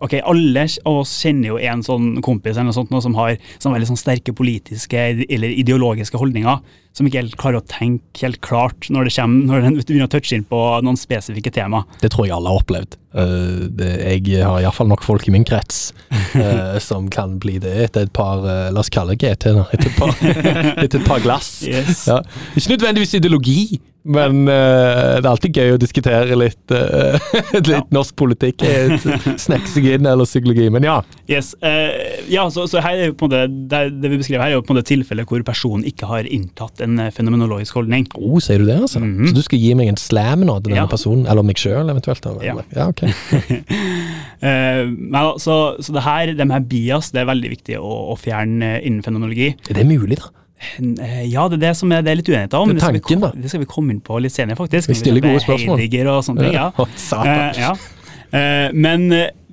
ok, 0.04 0.20
alle 0.24 0.66
av 0.88 1.02
oss 1.02 1.14
kjenner 1.24 1.54
jo 1.54 1.60
en 1.72 1.84
sånn 1.86 2.10
kompis 2.26 2.56
eller 2.56 2.70
noe 2.70 2.78
sånt, 2.78 2.92
noe 2.94 3.04
som 3.04 3.18
har 3.20 3.38
sånn 3.58 3.76
veldig 3.76 3.92
sånn 3.92 4.00
sterke 4.00 4.36
politiske 4.36 5.10
eller 5.26 5.52
ideologiske 5.52 6.20
holdninger, 6.20 6.62
som 7.00 7.08
ikke 7.08 7.22
helt 7.24 7.38
klarer 7.40 7.62
å 7.62 7.68
tenke 7.70 8.26
helt 8.26 8.42
klart 8.46 8.90
når 8.92 9.08
det 9.08 9.16
kommer, 9.16 9.46
når 9.50 9.68
den 9.68 9.78
begynner 9.80 10.10
å 10.10 10.12
touche 10.12 10.36
inn 10.36 10.48
på 10.48 10.60
noen 10.86 11.00
spesifikke 11.00 11.54
tema. 11.56 11.86
Det 12.04 12.12
tror 12.14 12.28
jeg 12.28 12.36
alle 12.36 12.52
har 12.52 12.64
opplevd. 12.64 12.98
Eh, 13.10 14.20
jeg 14.20 14.44
har 14.46 14.60
iallfall 14.62 14.90
nok 14.92 15.02
folk 15.02 15.26
i 15.26 15.34
min 15.34 15.46
krets 15.48 15.96
eh, 16.38 16.76
som 16.90 17.08
kan 17.10 17.40
bli 17.42 17.56
det 17.64 17.72
etter 17.88 18.06
et 18.06 18.12
par 18.14 18.44
eh, 18.46 18.68
La 18.70 18.84
oss 18.84 18.92
kalle 18.94 19.16
det 19.16 19.24
GT, 19.26 19.56
da. 19.58 19.66
Etter 19.74 19.90
et 19.90 19.98
par, 19.98 20.14
etter 20.84 21.00
et 21.00 21.08
par 21.08 21.24
glass. 21.24 21.56
Yes. 21.66 22.06
Ja. 22.10 22.20
Ikke 22.54 22.76
nødvendigvis 22.76 23.18
ideologi, 23.18 23.80
men 24.10 24.48
uh, 24.48 25.20
det 25.20 25.26
er 25.26 25.28
alltid 25.28 25.58
gøy 25.60 25.74
å 25.76 25.80
diskutere 25.82 26.38
litt, 26.40 26.72
uh, 26.72 27.20
litt 27.58 27.68
Ja. 27.70 27.82
norsk 27.94 28.16
politikk. 28.18 28.64
Snekke 28.64 29.68
seg 29.70 29.90
inn, 29.92 30.08
eller 30.08 30.30
psykologi. 30.30 30.70
Men 30.74 30.88
ja. 30.88 31.00
Yes, 31.30 31.52
Uh, 31.60 31.92
ja, 32.32 32.46
så, 32.54 32.64
så 32.70 32.80
det, 32.80 33.40
det 33.68 34.10
vi 34.10 34.18
beskriver 34.22 34.42
her 34.46 34.54
er 34.54 34.56
jo 34.56 34.64
på 34.64 34.72
en 34.72 34.78
måte 34.78 34.90
tilfellet 34.94 35.28
hvor 35.28 35.44
personen 35.46 35.84
ikke 35.88 36.08
har 36.08 36.30
inntatt 36.30 36.82
en 36.86 36.89
eh, 37.00 37.12
fenomenologisk 37.14 37.76
holdning. 37.78 38.08
Oh, 38.18 38.40
sier 38.42 38.62
du 38.62 38.66
det, 38.66 38.80
altså? 38.82 39.02
Mhm. 39.04 39.30
Så 39.30 39.36
du 39.38 39.42
skal 39.46 39.62
gi 39.62 39.76
meg 39.78 39.92
en 39.92 40.00
slam 40.00 40.46
nå 40.48 40.56
til 40.64 40.72
denne 40.74 40.86
Ja. 40.86 40.88
personen? 40.90 41.28
Eller 41.30 41.46
meg 41.46 41.60
sjøl, 41.62 41.90
eventuelt? 41.92 42.26
Eller? 42.26 42.44
Ja. 42.44 42.56
ja, 42.76 42.88
ok. 42.90 43.06
Da, 44.40 45.22
så, 45.36 45.56
så 45.84 45.92
det 45.92 46.02
her, 46.06 46.30
de 46.32 46.46
her 46.48 46.62
bias 46.64 47.10
det 47.12 47.20
er 47.20 47.26
veldig 47.28 47.50
viktig 47.52 47.76
å, 47.76 47.90
å 48.14 48.16
fjerne 48.16 48.78
eh, 48.78 48.86
innen 48.88 49.04
fenomenologi. 49.04 49.50
Er 49.70 49.82
det 49.82 49.84
mulig, 49.90 50.16
da? 50.22 50.30
Ja, 51.28 51.46
det 51.52 51.60
er 51.60 51.64
det 51.70 51.74
som 51.80 51.92
er, 51.92 52.02
det 52.04 52.12
er 52.14 52.20
litt 52.20 52.30
uenighet 52.32 52.56
om. 52.56 52.72
Det 52.72 52.80
er 52.80 52.86
skal 52.86 52.96
vi 52.96 53.02
tanken, 53.04 53.42
det 53.44 53.52
skal 53.52 53.62
vi 53.64 53.68
komme 53.68 53.94
inn 53.96 54.00
på 54.04 54.18
litt 54.24 54.36
senere, 54.36 54.56
faktisk. 54.60 54.92
Vi 54.92 54.98
stiller 55.00 55.24
gode 55.24 55.44
spørsmål. 55.44 55.76
Heidegger 55.80 56.12
og 56.14 56.24
sånne 56.28 56.48
ting, 56.48 56.56
ja. 56.56 56.72
Ja. 57.60 57.76
Men 58.88 59.08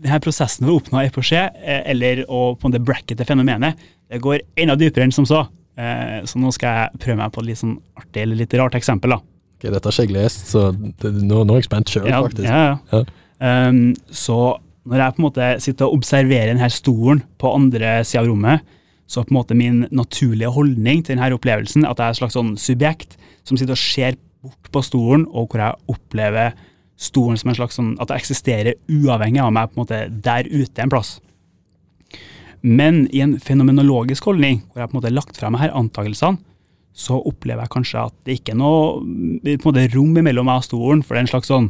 denne 0.07 0.23
prosessen 0.23 0.66
for 0.66 0.75
å 0.75 0.81
oppnå 0.81 1.02
eh, 1.02 1.83
eller 1.90 2.25
å 2.28 2.55
på 2.57 2.66
en 2.66 2.73
måte 2.73 2.83
brackete 2.85 3.26
fenomenet, 3.28 3.78
det 4.11 4.21
går 4.23 4.43
enda 4.57 4.76
dypere 4.78 5.07
enn 5.07 5.14
som 5.14 5.26
så. 5.28 5.47
Eh, 5.76 6.18
så 6.25 6.40
nå 6.40 6.52
skal 6.56 6.78
jeg 6.80 7.00
prøve 7.04 7.18
meg 7.21 7.33
på 7.35 7.42
et 7.42 7.50
litt 7.50 7.61
sånn 7.61 7.76
artig 8.00 8.23
eller 8.23 8.38
litt 8.40 8.54
rart 8.56 8.76
eksempel. 8.78 9.16
da. 9.16 9.18
Ok, 9.56 9.66
dette 9.73 9.88
har 9.88 9.92
ikke 9.92 10.06
jeg 10.06 10.14
lest, 10.16 10.47
så 10.52 10.71
det, 10.73 11.12
nå, 11.25 11.42
nå 11.45 11.56
er 11.56 11.62
jeg 11.62 11.68
spent 11.68 11.92
sjøl, 11.92 12.09
Ja, 12.09 12.23
faktisk. 12.25 12.49
ja, 12.49 12.62
ja. 12.92 13.02
Ja. 13.40 13.68
Um, 13.68 13.95
så 14.09 14.37
når 14.87 15.02
jeg 15.02 15.14
på 15.16 15.21
en 15.21 15.26
måte 15.26 15.47
sitter 15.61 15.88
og 15.88 15.99
observerer 15.99 16.52
denne 16.52 16.68
stolen 16.73 17.23
på 17.40 17.50
andre 17.52 17.99
sida 18.06 18.23
av 18.23 18.30
rommet, 18.30 18.61
så 19.06 19.21
er 19.21 19.26
på 19.28 19.35
en 19.35 19.38
måte 19.38 19.56
min 19.59 19.83
naturlige 19.95 20.50
holdning 20.54 21.02
til 21.04 21.14
denne 21.16 21.28
opplevelsen 21.37 21.85
at 21.87 21.99
jeg 21.99 22.06
er 22.06 22.14
et 22.14 22.21
slags 22.21 22.37
sånn 22.38 22.54
subjekt 22.59 23.16
som 23.47 23.59
sitter 23.59 23.76
og 23.76 23.83
ser 23.83 24.16
bort 24.42 24.71
på 24.75 24.83
stolen, 24.83 25.26
og 25.30 25.50
hvor 25.50 25.62
jeg 25.62 25.80
opplever 25.92 26.56
stolen 26.97 27.37
som 27.38 27.50
en 27.52 27.59
slags 27.59 27.76
sånn, 27.78 27.92
at 28.00 28.09
det 28.09 28.16
eksisterer 28.23 28.78
uavhengig 28.88 29.42
av 29.42 29.52
meg 29.54 29.71
på 29.71 29.76
en 29.76 29.83
måte 29.85 30.00
der 30.25 30.49
ute 30.49 30.83
en 30.83 30.92
plass. 30.92 31.16
Men 32.67 33.05
i 33.15 33.23
en 33.23 33.37
fenomenologisk 33.39 34.27
holdning, 34.27 34.63
hvor 34.73 34.83
jeg 34.83 34.91
på 34.91 34.97
en 34.97 34.99
måte 34.99 35.11
har 35.11 35.19
lagt 35.21 35.39
frem 35.39 35.57
her 35.61 35.75
antakelsene, 35.77 36.41
så 36.97 37.19
opplever 37.29 37.67
jeg 37.67 37.73
kanskje 37.75 38.05
at 38.09 38.15
det 38.25 38.39
ikke 38.39 38.55
er 38.55 38.59
noe 38.59 39.03
måte, 39.63 39.85
rom 39.93 40.15
mellom 40.17 40.49
meg 40.49 40.63
og 40.63 40.65
stolen, 40.65 41.03
for 41.05 41.15
det 41.15 41.21
er 41.21 41.27
en 41.27 41.35
slags 41.35 41.51
sånn 41.53 41.69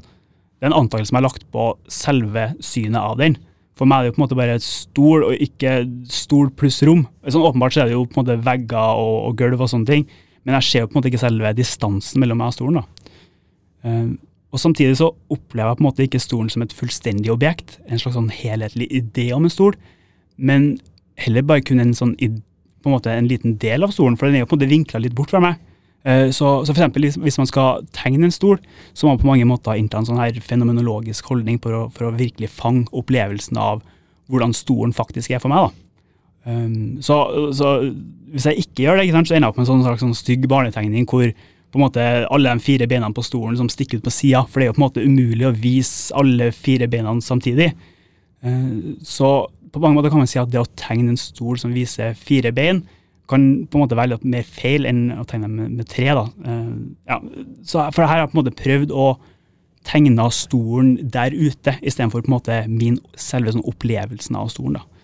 det 0.57 0.65
er 0.65 0.71
en 0.71 0.79
antakelse 0.79 1.11
som 1.11 1.19
er 1.19 1.27
lagt 1.27 1.43
på 1.53 1.65
selve 1.93 2.47
synet 2.65 2.97
av 3.03 3.19
den. 3.21 3.35
For 3.77 3.89
meg 3.89 3.99
er 3.99 4.07
det 4.07 4.09
jo 4.09 4.15
på 4.17 4.21
en 4.21 4.25
måte 4.25 4.39
bare 4.39 4.61
stol, 4.65 5.27
og 5.27 5.43
ikke 5.45 5.73
stol 6.09 6.49
pluss 6.57 6.79
rom. 6.89 7.03
Sånn 7.29 7.45
Åpenbart 7.45 7.75
så 7.75 7.83
er 7.83 7.91
det 7.91 7.97
jo 7.97 8.07
på 8.09 8.17
en 8.17 8.23
måte 8.23 8.39
vegger 8.47 9.03
og, 9.03 9.17
og 9.29 9.37
gulv 9.37 9.67
og 9.67 9.69
sånne 9.69 9.91
ting, 9.91 10.07
men 10.47 10.57
jeg 10.57 10.69
ser 10.69 10.85
jo 10.85 10.89
på 10.89 10.97
en 10.97 11.01
måte 11.03 11.11
ikke 11.11 11.21
selve 11.21 11.53
distansen 11.59 12.23
mellom 12.23 12.41
meg 12.41 12.55
og 12.55 12.57
stolen. 12.57 12.81
da. 12.81 13.13
Eh, 13.85 14.09
og 14.55 14.63
Samtidig 14.63 14.97
så 14.97 15.11
opplever 15.29 15.69
jeg 15.69 15.77
på 15.77 15.85
en 15.85 15.89
måte 15.91 16.07
ikke 16.07 16.23
stolen 16.23 16.49
som 16.55 16.65
et 16.65 16.73
fullstendig 16.73 17.35
objekt, 17.35 17.77
en 17.85 18.01
slags 18.01 18.17
sånn 18.17 18.33
helhetlig 18.33 18.89
idé 18.95 19.29
om 19.37 19.45
en 19.45 19.53
stol, 19.53 19.77
men 20.37 20.79
heller 21.17 21.43
bare 21.43 21.65
kun 21.65 21.81
en 21.81 21.95
sånn 21.97 22.17
på 22.17 22.91
en 22.91 22.95
måte 22.95 23.11
en 23.11 23.27
liten 23.29 23.57
del 23.59 23.83
av 23.83 23.91
stolen, 23.91 24.17
for 24.17 24.27
den 24.29 24.37
er 24.37 24.45
jo 24.45 24.47
på 24.47 24.55
en 24.55 24.61
måte 24.61 24.71
vinkla 24.71 25.01
litt 25.03 25.15
bort 25.17 25.31
fra 25.31 25.41
meg. 25.43 25.57
Eh, 26.05 26.31
Så, 26.31 26.65
så 26.65 26.71
eksempel, 26.73 27.03
hvis- 27.03 27.39
man 27.39 27.47
skal 27.47 27.83
tegne 27.93 28.25
en 28.25 28.31
stol, 28.31 28.59
så 28.95 29.05
må 29.07 29.17
man 29.17 29.19
på 29.19 29.27
mange 29.27 29.45
måter 29.45 29.75
innta 29.75 29.99
en 29.99 30.07
sånn 30.07 30.21
her 30.21 30.33
fenomenologisk 30.41 31.25
holdning 31.25 31.59
for 31.61 31.73
å, 31.73 31.93
for 31.93 32.07
å 32.07 32.17
virkelig 32.17 32.49
fange 32.49 32.87
opplevelsen 32.93 33.57
av 33.59 33.83
hvordan 34.31 34.55
stolen 34.55 34.93
faktisk 34.93 35.31
er 35.31 35.41
for 35.41 35.49
meg. 35.49 35.67
da. 35.67 35.73
Um, 36.47 36.99
så, 37.03 37.51
så 37.53 37.93
hvis 38.31 38.45
jeg 38.47 38.59
ikke 38.63 38.85
gjør 38.87 39.01
det, 39.01 39.11
sant, 39.11 39.27
så 39.27 39.35
ender 39.35 39.49
jeg 39.49 39.51
opp 39.51 39.57
med 39.59 39.67
en 39.67 39.73
sånn 39.73 39.83
slags 39.83 40.05
sånn 40.05 40.15
stygg 40.15 40.47
barnetegning 40.47 41.07
hvor 41.11 41.27
på 41.73 41.81
en 41.81 41.83
måte 41.83 42.27
alle 42.31 42.53
de 42.55 42.63
fire 42.63 42.87
beina 42.87 43.11
på 43.11 43.25
stolen 43.27 43.57
som 43.59 43.69
stikker 43.69 43.99
ut 43.99 44.05
på 44.07 44.15
sida, 44.15 44.45
for 44.47 44.61
det 44.61 44.69
er 44.69 44.71
jo 44.71 44.77
på 44.77 44.83
en 44.85 44.87
måte 44.87 45.03
umulig 45.03 45.47
å 45.49 45.57
vise 45.59 46.15
alle 46.15 46.53
fire 46.55 46.87
beina 46.87 47.11
samtidig. 47.19 47.73
Uh, 48.47 48.95
så 49.03 49.49
på 49.81 49.85
mange 49.85 50.01
måter 50.01 50.13
kan 50.13 50.23
man 50.23 50.31
si 50.31 50.41
at 50.41 50.53
det 50.53 50.63
å 50.63 50.69
tegne 50.79 51.15
en 51.15 51.21
stol 51.21 51.61
som 51.61 51.75
viser 51.77 52.17
fire 52.19 52.53
bein, 52.57 52.83
kan 53.31 53.43
på 53.67 53.79
en 53.79 53.83
måte 53.83 53.99
være 53.99 54.15
litt 54.15 54.27
mer 54.29 54.45
feil 54.47 54.87
enn 54.87 55.09
å 55.19 55.25
tegne 55.27 55.49
med, 55.51 55.73
med 55.81 55.89
tre. 55.91 56.13
da. 56.15 56.27
Uh, 56.47 56.75
ja, 57.11 57.21
så 57.67 57.89
for 57.95 58.07
her 58.07 58.13
har 58.13 58.23
jeg 58.23 58.33
på 58.33 58.39
en 58.39 58.43
måte 58.45 58.59
prøvd 58.61 58.95
å 58.95 59.07
tegne 59.87 60.27
stolen 60.35 60.97
der 61.15 61.35
ute, 61.35 61.77
istedenfor 61.83 62.25
på 62.25 62.31
en 62.31 62.37
måte 62.37 62.61
min 62.71 62.99
selve 63.19 63.55
sånn 63.55 63.67
opplevelsen 63.67 64.39
av 64.39 64.51
stolen. 64.55 64.81
da. 64.81 64.97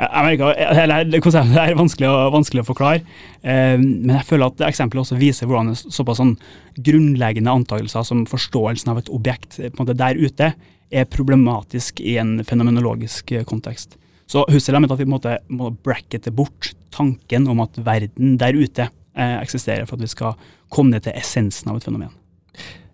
Jeg, 0.00 0.24
merker, 0.24 1.20
konseptet 1.20 1.58
er 1.60 1.76
vanskelig 1.76 2.08
å, 2.08 2.20
vanskelig 2.32 2.62
å 2.62 2.68
forklare, 2.70 3.02
eh, 3.44 3.76
men 3.76 4.14
jeg 4.14 4.28
føler 4.30 4.48
at 4.48 4.62
eksempelet 4.70 5.02
også 5.02 5.18
viser 5.20 5.48
hvordan 5.50 5.74
såpass 5.76 6.22
sånn 6.22 6.38
grunnleggende 6.80 7.52
antakelser 7.52 8.06
som 8.08 8.22
forståelsen 8.28 8.94
av 8.94 9.02
et 9.02 9.10
objekt 9.12 9.58
eh, 9.58 9.68
på 9.68 9.76
en 9.76 9.84
måte 9.84 9.98
der 10.00 10.16
ute 10.16 10.54
er 10.90 11.10
problematisk 11.12 12.00
i 12.00 12.16
en 12.22 12.38
fenomenologisk 12.48 13.34
kontekst. 13.46 13.99
Så 14.30 14.44
har 14.46 14.78
ment 14.80 14.92
at 14.94 15.00
vi 15.00 15.06
på 15.06 15.10
en 15.10 15.16
måte 15.16 15.36
må 15.50 15.72
brackete 15.84 16.30
bort 16.30 16.72
tanken 16.94 17.48
om 17.50 17.64
at 17.64 17.78
verden 17.82 18.36
der 18.38 18.54
ute 18.54 18.86
eh, 19.18 19.36
eksisterer 19.42 19.88
for 19.88 19.98
at 19.98 20.04
vi 20.06 20.12
skal 20.12 20.36
komme 20.70 20.94
ned 20.94 21.02
til 21.06 21.16
essensen 21.18 21.70
av 21.72 21.80
et 21.80 21.86
fenomen. 21.88 22.12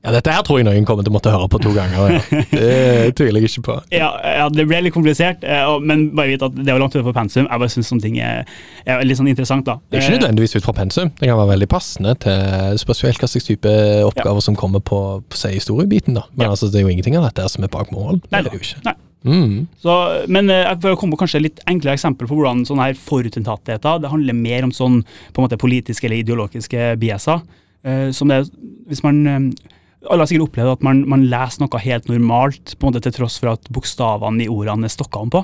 Ja, 0.07 0.13
dette 0.15 0.31
her 0.31 0.45
tror 0.47 0.61
jeg 0.61 0.67
noen 0.69 0.85
kommer 0.87 1.03
til 1.03 1.11
å 1.11 1.17
måtte 1.17 1.33
høre 1.35 1.49
på 1.51 1.59
to 1.59 1.73
ganger. 1.75 2.13
Ja. 2.15 2.43
Det 2.55 3.15
tviler 3.19 3.43
jeg 3.43 3.51
ikke 3.51 3.65
på. 3.67 3.75
Ja, 3.91 4.13
ja, 4.39 4.45
det 4.55 4.65
ble 4.71 4.79
litt 4.85 4.95
komplisert, 4.95 5.43
eh, 5.43 5.67
men 5.83 6.05
bare 6.17 6.31
vit 6.31 6.45
at 6.47 6.55
det 6.55 6.69
var 6.71 6.79
langt 6.79 6.95
utenfor 6.95 7.17
pensum. 7.17 7.49
Jeg 7.51 7.63
bare 7.65 7.73
syns 7.75 7.91
sånne 7.91 8.05
ting 8.05 8.21
er, 8.23 8.47
er 8.87 9.03
litt 9.05 9.19
sånn 9.19 9.29
interessant, 9.33 9.67
da. 9.67 9.81
Det 9.91 9.99
er 9.99 10.05
ikke 10.05 10.13
Eh, 10.15 10.21
nødvendigvis 10.21 10.55
ut 10.61 10.69
fra 10.69 10.77
pensum. 10.79 11.11
Det 11.19 11.27
kan 11.27 11.41
være 11.41 11.51
veldig 11.57 11.69
passende 11.73 12.15
til 12.23 12.79
spesielt 12.85 13.19
hva 13.21 13.29
slags 13.33 13.49
type 13.51 13.73
oppgaver 14.07 14.47
som 14.47 14.55
kommer 14.57 14.85
på, 14.85 15.01
på 15.27 15.41
seg 15.43 15.59
historiebiten. 15.59 16.15
da. 16.21 16.25
Men 16.37 16.47
Ja. 16.47 16.55
altså, 16.55 16.71
det 16.71 16.81
er 16.81 16.87
jo 16.87 16.95
ingenting 16.95 17.19
av 17.19 17.27
dette 17.27 17.49
som 17.51 17.67
er 17.67 17.73
bak 17.75 17.91
mål. 17.91 18.23
Det 18.23 18.31
Nei 18.31 18.39
er 18.39 18.47
da. 18.47 18.55
det 18.55 18.61
jo 18.61 18.63
ikke. 18.63 18.85
Nei. 18.87 18.95
Mm. 19.27 19.67
Så, 19.83 19.93
men 20.31 20.51
eh, 20.53 20.69
for 20.83 20.95
å 20.95 20.99
komme 20.99 21.17
på 21.17 21.25
kanskje 21.25 21.43
litt 21.43 21.63
enklere 21.69 21.99
eksempel 21.99 22.29
på 22.29 22.39
hvordan 22.39 22.65
sånne 22.69 22.91
her 22.91 22.99
forutinntattheter 23.01 24.03
det 24.03 24.13
handler 24.13 24.39
mer 24.39 24.67
om 24.67 24.75
sånn 24.75 25.01
på 25.05 25.41
en 25.41 25.47
måte 25.49 25.59
politiske 25.61 26.07
eller 26.09 26.23
ideologiske 26.23 26.93
bieser. 27.03 27.43
Eh, 27.87 28.09
som 28.17 28.31
det, 28.31 28.45
hvis 28.91 29.03
man, 29.07 29.25
eh, 29.27 29.73
Alle 30.07 30.23
har 30.23 30.29
sikkert 30.31 30.53
opplevd 30.53 30.77
at 30.77 30.83
man, 30.87 31.01
man 31.11 31.25
leser 31.27 31.65
noe 31.65 31.81
helt 31.83 32.07
normalt 32.07 32.77
på 32.77 32.87
en 32.87 32.93
måte 32.93 33.03
til 33.03 33.15
tross 33.17 33.41
for 33.43 33.57
at 33.57 33.71
bokstavene 33.75 34.45
i 34.45 34.51
ordene 34.53 34.87
er 34.87 34.93
stokka 34.93 35.23
om 35.25 35.33
på. 35.35 35.41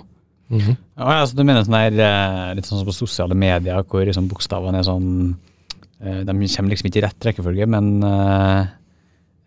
Mhm. 0.52 0.76
Ja, 1.00 1.22
altså, 1.22 1.34
du 1.34 1.42
mener 1.48 1.64
sånn 1.64 1.78
der, 1.96 2.52
litt 2.54 2.68
sånn 2.68 2.82
som 2.82 2.86
på 2.86 2.94
sosiale 2.94 3.34
medier, 3.34 3.82
hvor 3.88 4.04
liksom 4.06 4.28
bokstavene 4.30 4.78
er 4.78 4.86
sånn 4.86 5.08
eh, 6.04 6.20
De 6.22 6.30
kommer 6.30 6.70
liksom 6.70 6.90
ikke 6.90 7.00
i 7.00 7.04
rett 7.06 7.26
rekkefølge, 7.26 7.66
men 7.66 8.04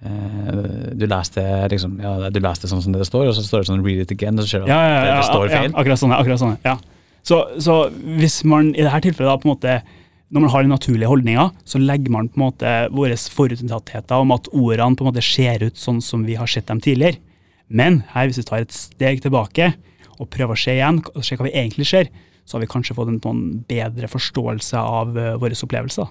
du 0.03 1.05
leste 1.07 1.41
liksom, 1.71 1.95
ja, 2.03 2.29
du 2.29 2.39
leste 2.43 2.69
sånn 2.69 2.83
som 2.83 2.93
det 2.93 3.07
står, 3.07 3.29
og 3.29 3.37
så 3.37 3.45
står 3.45 3.63
det 3.63 3.69
sånn 3.69 3.85
'read 3.85 4.01
it 4.03 4.11
again', 4.11 4.37
og 4.37 4.45
så 4.45 4.49
ser 4.49 4.59
du 4.59 4.65
at 4.65 4.69
Ja, 4.69 4.81
ja, 4.83 5.05
ja, 5.05 5.15
det 5.17 5.29
står 5.29 5.49
ja, 5.49 5.61
akkurat 5.71 6.01
sånn, 6.01 6.13
akkurat 6.13 6.41
sånn, 6.41 6.57
ja. 6.65 6.75
Så, 7.25 7.39
så 7.57 7.89
hvis 8.19 8.43
man 8.45 8.75
i 8.75 8.83
dette 8.85 9.01
tilfellet 9.07 9.31
da 9.31 9.37
på 9.41 9.49
en 9.49 9.55
måte 9.55 9.81
når 10.33 10.41
man 10.41 10.51
har 10.51 10.65
den 10.65 10.73
naturlige 10.73 11.09
holdninga, 11.09 11.49
så 11.69 11.79
legger 11.79 12.11
man 12.11 12.27
på 12.27 12.39
en 12.39 12.43
måte 12.47 12.71
våre 12.91 13.15
forutinntattheter 13.15 14.23
om 14.23 14.33
at 14.35 14.49
ordene 14.51 14.97
på 14.97 15.05
en 15.05 15.11
måte 15.11 15.23
ser 15.23 15.63
ut 15.63 15.77
sånn 15.77 16.01
som 16.03 16.25
vi 16.25 16.35
har 16.35 16.49
sett 16.49 16.67
dem 16.67 16.81
tidligere. 16.81 17.21
Men 17.69 18.01
her, 18.11 18.27
hvis 18.27 18.41
vi 18.41 18.47
tar 18.49 18.65
et 18.65 18.73
steg 18.73 19.21
tilbake 19.23 19.71
og 20.17 20.29
prøver 20.33 20.57
å 20.57 20.59
se 20.59 20.75
igjen, 20.75 21.01
og 21.13 21.23
se 21.25 21.37
hva 21.37 21.47
vi 21.47 21.53
egentlig 21.53 21.87
ser, 21.89 22.09
så 22.45 22.57
har 22.57 22.65
vi 22.65 22.69
kanskje 22.73 22.97
fått 22.97 23.13
en, 23.13 23.45
bedre 23.69 24.09
forståelse 24.09 24.81
av 24.81 25.15
uh, 25.17 25.33
våre 25.41 25.57
opplevelser. 25.57 26.09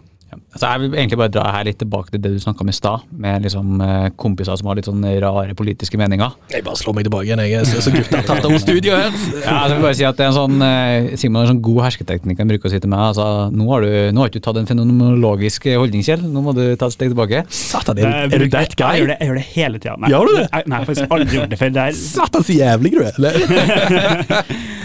Altså, 0.54 0.66
jeg 0.70 0.80
vil 0.84 0.94
egentlig 0.98 1.18
bare 1.18 1.32
dra 1.34 1.44
her 1.54 1.64
litt 1.68 1.78
tilbake 1.80 2.10
til 2.14 2.20
det 2.24 2.32
du 2.34 2.38
snakka 2.42 2.64
om 2.64 2.68
i 2.70 2.74
stad, 2.76 3.04
med 3.24 3.42
liksom 3.46 3.80
eh, 3.84 4.08
kompiser 4.20 4.56
som 4.60 4.68
har 4.70 4.78
litt 4.78 4.88
sånn 4.88 5.04
rare 5.22 5.54
politiske 5.58 5.98
meninger. 6.00 6.34
Jeg 6.52 6.64
bare 6.66 6.76
slår 6.80 6.94
meg 6.98 7.04
tilbake 7.08 7.26
igjen. 7.28 7.42
Jeg 7.48 7.66
ser 7.70 7.84
så 7.84 7.92
gutta 7.94 8.20
har 8.20 8.26
tatt 8.28 8.44
over 8.48 8.58
studioet! 8.62 9.12
her. 9.14 9.40
Ja, 9.44 9.56
altså, 9.64 9.74
jeg 9.74 9.78
vil 9.78 9.86
bare 9.88 9.98
si 9.98 10.04
at 10.08 10.16
det 10.20 10.24
er 10.26 10.30
en 10.32 10.38
sånn, 10.38 10.56
eh, 10.66 11.16
Simon 11.20 11.40
er 11.42 11.46
en 11.48 11.52
sånn 11.54 11.62
god 11.66 11.80
hersketeknikk 11.88 12.38
han 12.44 12.50
bruker 12.52 12.70
å 12.70 12.74
si 12.74 12.80
til 12.84 12.90
meg. 12.92 13.04
altså, 13.12 13.28
Nå 13.54 13.68
har 13.72 13.86
du 13.86 13.90
nå 14.14 14.20
har 14.24 14.30
ikke 14.32 14.40
du 14.42 14.46
tatt 14.48 14.60
en 14.62 14.66
fenomenologisk 14.70 15.66
holdning, 15.74 16.02
Kjell. 16.06 16.22
Nå 16.34 16.42
må 16.44 16.54
du 16.56 16.64
ta 16.76 16.86
et 16.90 16.96
steg 16.96 17.12
tilbake. 17.14 17.44
Satan, 17.50 17.98
er, 17.98 18.08
Jeg 18.08 18.30
du- 18.30 18.36
er 18.36 18.44
du 18.44 18.48
that 18.56 18.76
guy? 18.76 18.94
Jeg 18.98 19.04
gjør 19.04 19.12
det, 19.14 19.18
jeg 19.20 19.28
gjør 19.30 19.40
det 19.40 19.46
hele 19.54 19.78
tida. 19.78 19.96
Nei, 20.00 20.10
Gjør 20.14 20.26
du 20.30 20.36
det? 20.40 20.46
Nei, 20.52 20.62
jeg 20.64 20.74
har 20.78 20.88
faktisk 20.90 21.16
aldri 21.18 21.38
gjort 21.38 21.50
det 21.54 21.58
før. 21.58 21.72
Det 21.78 21.82
er 21.88 21.92
Satan, 22.04 22.42
så 22.42 22.58
jævlig 22.60 22.90
du 22.94 23.00
er. 23.04 23.12
eller? 23.18 23.34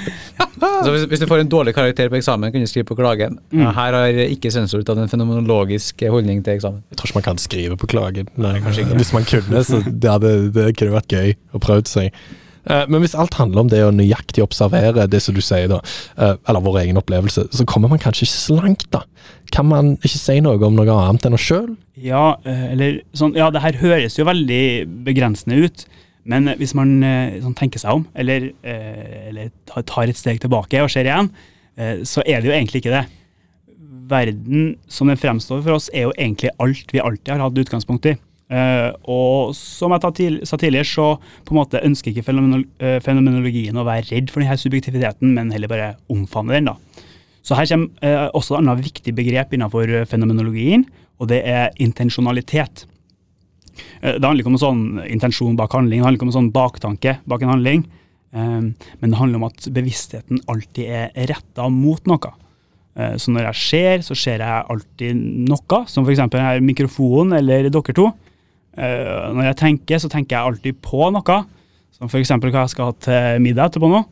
Så 0.59 0.91
hvis, 0.93 1.05
hvis 1.11 1.21
du 1.23 1.27
får 1.29 1.43
en 1.43 1.51
dårlig 1.51 1.73
karakter 1.77 2.09
på 2.11 2.19
eksamen, 2.19 2.51
kan 2.51 2.63
du 2.63 2.67
skrive 2.69 2.87
på 2.89 2.97
klagen. 2.99 3.39
Mm. 3.51 3.65
her 3.75 3.95
har 3.97 4.19
ikke 4.25 4.51
sensor 4.53 4.83
tatt 4.87 4.99
en 5.01 5.11
fenomenologisk 5.11 6.03
holdning 6.09 6.43
til 6.43 6.57
eksamen. 6.57 6.83
Jeg 6.91 6.99
tror 6.99 7.11
ikke 7.11 7.19
man 7.21 7.27
kan 7.29 7.41
skrive 7.41 7.79
på 7.79 7.89
klagen. 7.91 8.29
Nei, 8.39 8.57
kanskje 8.63 8.85
ikke. 8.85 8.99
Hvis 9.01 9.13
man 9.15 9.27
kunne, 9.29 9.63
så 9.63 9.81
det, 9.87 10.09
hadde, 10.11 10.35
det 10.55 10.69
kunne 10.79 10.95
vært 10.99 11.15
gøy 11.15 11.35
å 11.55 11.63
prøve 11.63 11.87
seg. 11.89 12.13
Eh, 12.69 12.85
Men 12.91 13.01
hvis 13.03 13.15
alt 13.17 13.37
handler 13.39 13.63
om 13.63 13.69
det 13.71 13.81
å 13.85 13.91
nøyaktig 13.95 14.43
observere 14.43 15.07
det 15.09 15.21
som 15.23 15.35
du 15.37 15.41
sier, 15.41 15.69
da, 15.71 15.79
eh, 16.17 16.35
eller 16.49 16.65
vår 16.65 16.81
egen 16.83 16.99
opplevelse, 17.01 17.47
så 17.55 17.65
kommer 17.69 17.91
man 17.91 18.01
kanskje 18.01 18.27
ikke 18.27 18.35
så 18.35 18.59
langt, 18.59 18.85
da. 18.93 19.03
Kan 19.55 19.69
man 19.71 19.95
ikke 20.03 20.19
si 20.19 20.39
noe 20.45 20.59
om 20.65 20.75
noe 20.77 20.97
annet 21.07 21.25
enn 21.25 21.37
oss 21.37 21.47
sjøl? 21.47 21.71
Ja, 21.99 22.35
eh, 22.45 22.67
eller 22.73 22.99
sånn, 23.17 23.35
ja, 23.39 23.49
det 23.49 23.63
her 23.63 23.79
høres 23.81 24.19
jo 24.19 24.27
veldig 24.27 24.63
begrensende 25.07 25.63
ut, 25.65 25.85
men 26.25 26.47
eh, 26.47 26.57
hvis 26.59 26.75
man 26.77 26.97
eh, 27.05 27.37
sånn, 27.43 27.55
tenker 27.57 27.81
seg 27.81 27.99
om, 27.99 28.05
eller, 28.17 28.49
eh, 28.63 29.29
eller 29.29 29.51
tar- 29.69 30.09
et 30.09 30.19
steg 30.19 30.41
tilbake 30.43 30.81
og 30.83 30.91
ser 30.91 31.07
igjen, 31.07 31.31
så 32.03 32.19
er 32.27 32.41
det 32.41 32.49
jo 32.49 32.51
egentlig 32.51 32.81
ikke 32.81 32.91
det. 32.91 33.05
Verden 34.11 34.73
som 34.91 35.07
den 35.07 35.15
fremstår 35.15 35.61
for 35.63 35.77
oss, 35.77 35.85
er 35.95 36.09
jo 36.09 36.15
egentlig 36.17 36.49
alt 36.59 36.91
vi 36.91 36.99
alltid 36.99 37.31
har 37.31 37.43
hatt 37.45 37.61
utgangspunkt 37.61 38.09
i. 38.09 38.17
Og 39.07 39.53
som 39.55 39.95
jeg 39.95 40.03
sa 40.03 40.59
tidligere, 40.59 40.83
så 40.83 41.05
på 41.47 41.53
en 41.53 41.59
måte 41.61 41.79
ønsker 41.87 42.11
ikke 42.11 42.25
fenomenologien 43.05 43.79
å 43.79 43.85
være 43.87 44.09
redd 44.09 44.27
for 44.33 44.43
denne 44.43 44.59
subjektiviteten, 44.59 45.31
men 45.37 45.53
heller 45.55 45.71
bare 45.71 45.89
omfavne 46.11 46.57
den. 46.57 46.67
da. 46.67 46.75
Så 47.47 47.55
her 47.55 47.71
kommer 47.71 48.27
også 48.35 48.57
et 48.57 48.65
annet 48.65 48.83
viktig 48.89 49.15
begrep 49.15 49.55
innenfor 49.55 50.03
fenomenologien, 50.11 50.83
og 51.15 51.31
det 51.31 51.45
er 51.47 51.71
intensjonalitet. 51.79 52.89
Eh, 54.01 54.13
Det 54.19 54.23
handler 54.23 54.43
ikke 54.43 54.51
om 54.53 54.57
en 54.57 54.65
sånn 54.65 54.83
intensjon 55.09 55.55
bak 55.59 55.73
handling, 55.73 55.99
det 55.99 56.05
handler 56.05 56.19
ikke 56.19 56.27
om 56.27 56.33
en 56.33 56.39
sånn 56.39 56.51
baktanke 56.55 57.17
bak 57.27 57.41
en 57.41 57.53
handling, 57.53 57.85
eh, 58.33 58.61
men 59.01 59.09
det 59.09 59.17
handler 59.19 59.35
om 59.41 59.47
at 59.49 59.67
bevisstheten 59.73 60.39
alltid 60.47 60.85
er 60.87 61.27
retta 61.33 61.69
mot 61.69 62.01
noe. 62.07 62.33
Eh, 62.95 63.15
Så 63.17 63.31
når 63.31 63.53
jeg 63.53 63.55
ser, 63.55 63.97
så 63.99 64.15
ser 64.15 64.39
jeg 64.39 64.65
alltid 64.69 65.15
noe, 65.49 65.85
som 65.87 66.05
f.eks. 66.05 66.19
denne 66.29 66.61
mikrofonen 66.61 67.37
eller 67.37 67.69
dere 67.69 67.93
to. 67.93 68.11
Når 68.79 69.43
jeg 69.43 69.55
tenker, 69.57 69.97
så 69.99 70.07
tenker 70.09 70.37
jeg 70.37 70.45
alltid 70.45 70.81
på 70.81 71.11
noe, 71.11 71.45
som 71.91 72.07
f.eks. 72.07 72.29
hva 72.29 72.61
jeg 72.63 72.69
skal 72.69 72.85
ha 72.85 72.91
til 72.93 73.41
middag 73.43 73.71
etterpå 73.71 73.89
nå. 73.91 74.05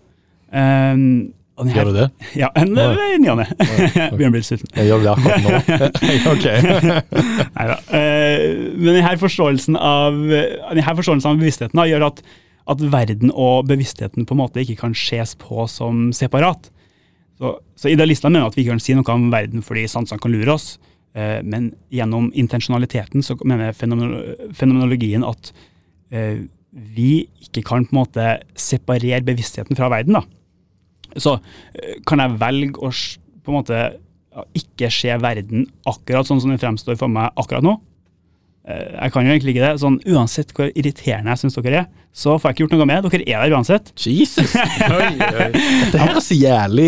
Gjør 1.58 1.90
du 1.90 1.96
det? 1.96 2.08
Ja, 2.38 2.52
en 2.54 2.76
ny 2.76 3.30
og 3.32 3.40
ne. 3.40 3.46
Bjørn 4.14 4.36
blir 4.36 4.44
sulten. 4.46 4.70
Jeg 4.78 4.92
gjør 4.92 5.06
det 5.06 5.14
akkurat 5.16 5.46
nå. 5.48 5.88
ok. 6.34 6.46
Neida. 7.58 7.78
Eh, 7.98 8.44
men 8.78 8.92
denne 8.92 9.14
forståelsen 9.24 9.80
av, 9.80 10.20
denne 10.22 10.98
forståelsen 11.00 11.32
av 11.32 11.42
bevisstheten 11.42 11.82
da, 11.82 11.88
gjør 11.90 12.12
at, 12.12 12.22
at 12.70 12.84
verden 12.94 13.34
og 13.34 13.66
bevisstheten 13.72 14.28
på 14.30 14.38
en 14.38 14.42
måte 14.44 14.62
ikke 14.62 14.78
kan 14.84 14.94
ses 14.98 15.34
på 15.42 15.66
som 15.72 16.12
separat. 16.14 16.70
Så, 17.42 17.56
så 17.78 17.90
Idealistene 17.90 18.36
mener 18.36 18.52
at 18.52 18.58
vi 18.58 18.66
ikke 18.66 18.76
kan 18.76 18.86
si 18.86 18.98
noe 18.98 19.18
om 19.18 19.32
verden 19.34 19.66
fordi 19.66 19.88
sansene 19.90 20.22
kan 20.22 20.34
lure 20.34 20.54
oss. 20.54 20.76
Eh, 21.18 21.40
men 21.42 21.72
gjennom 21.90 22.30
intensjonaliteten 22.38 23.26
så 23.26 23.38
mener 23.42 23.74
fenomenologien 23.74 25.26
at 25.26 25.54
eh, 26.14 26.46
vi 26.70 27.26
ikke 27.48 27.66
kan 27.66 27.86
på 27.88 27.96
en 27.96 28.04
måte 28.04 28.32
separere 28.60 29.24
bevisstheten 29.26 29.78
fra 29.80 29.90
verden. 29.90 30.20
da. 30.20 30.37
Så 31.18 31.38
eh, 31.74 31.98
kan 32.08 32.20
jeg 32.24 32.38
velge 32.42 32.80
å 32.84 32.92
på 33.44 33.54
en 33.54 33.58
måte 33.62 33.82
ikke 34.58 34.90
se 34.94 35.14
verden 35.18 35.66
akkurat 35.90 36.28
sånn 36.28 36.42
som 36.44 36.52
den 36.52 36.60
fremstår 36.62 36.98
for 37.00 37.10
meg 37.10 37.32
akkurat 37.40 37.66
nå. 37.66 37.78
Eh, 38.68 38.98
Jeg 39.02 39.14
kan 39.16 39.26
jo 39.26 39.32
egentlig 39.34 39.56
ikke 39.56 39.66
det. 39.72 39.80
sånn 39.82 40.00
Uansett 40.06 40.54
hvor 40.54 40.70
irriterende 40.76 41.34
jeg 41.34 41.42
syns 41.46 41.58
dere 41.58 41.86
er, 41.86 41.88
så 42.18 42.34
får 42.42 42.50
jeg 42.50 42.56
ikke 42.56 42.64
gjort 42.66 42.72
noe 42.80 42.86
med. 42.90 43.06
Dere 43.14 43.26
er 43.30 43.44
der 43.46 43.54
uansett. 43.54 43.92
Jesus! 44.02 44.56
Oi, 44.98 45.10
oi. 45.22 45.50
Dette 45.54 46.00
her 46.02 46.16
er 46.18 46.24
så 46.26 46.34
jævlig 46.38 46.88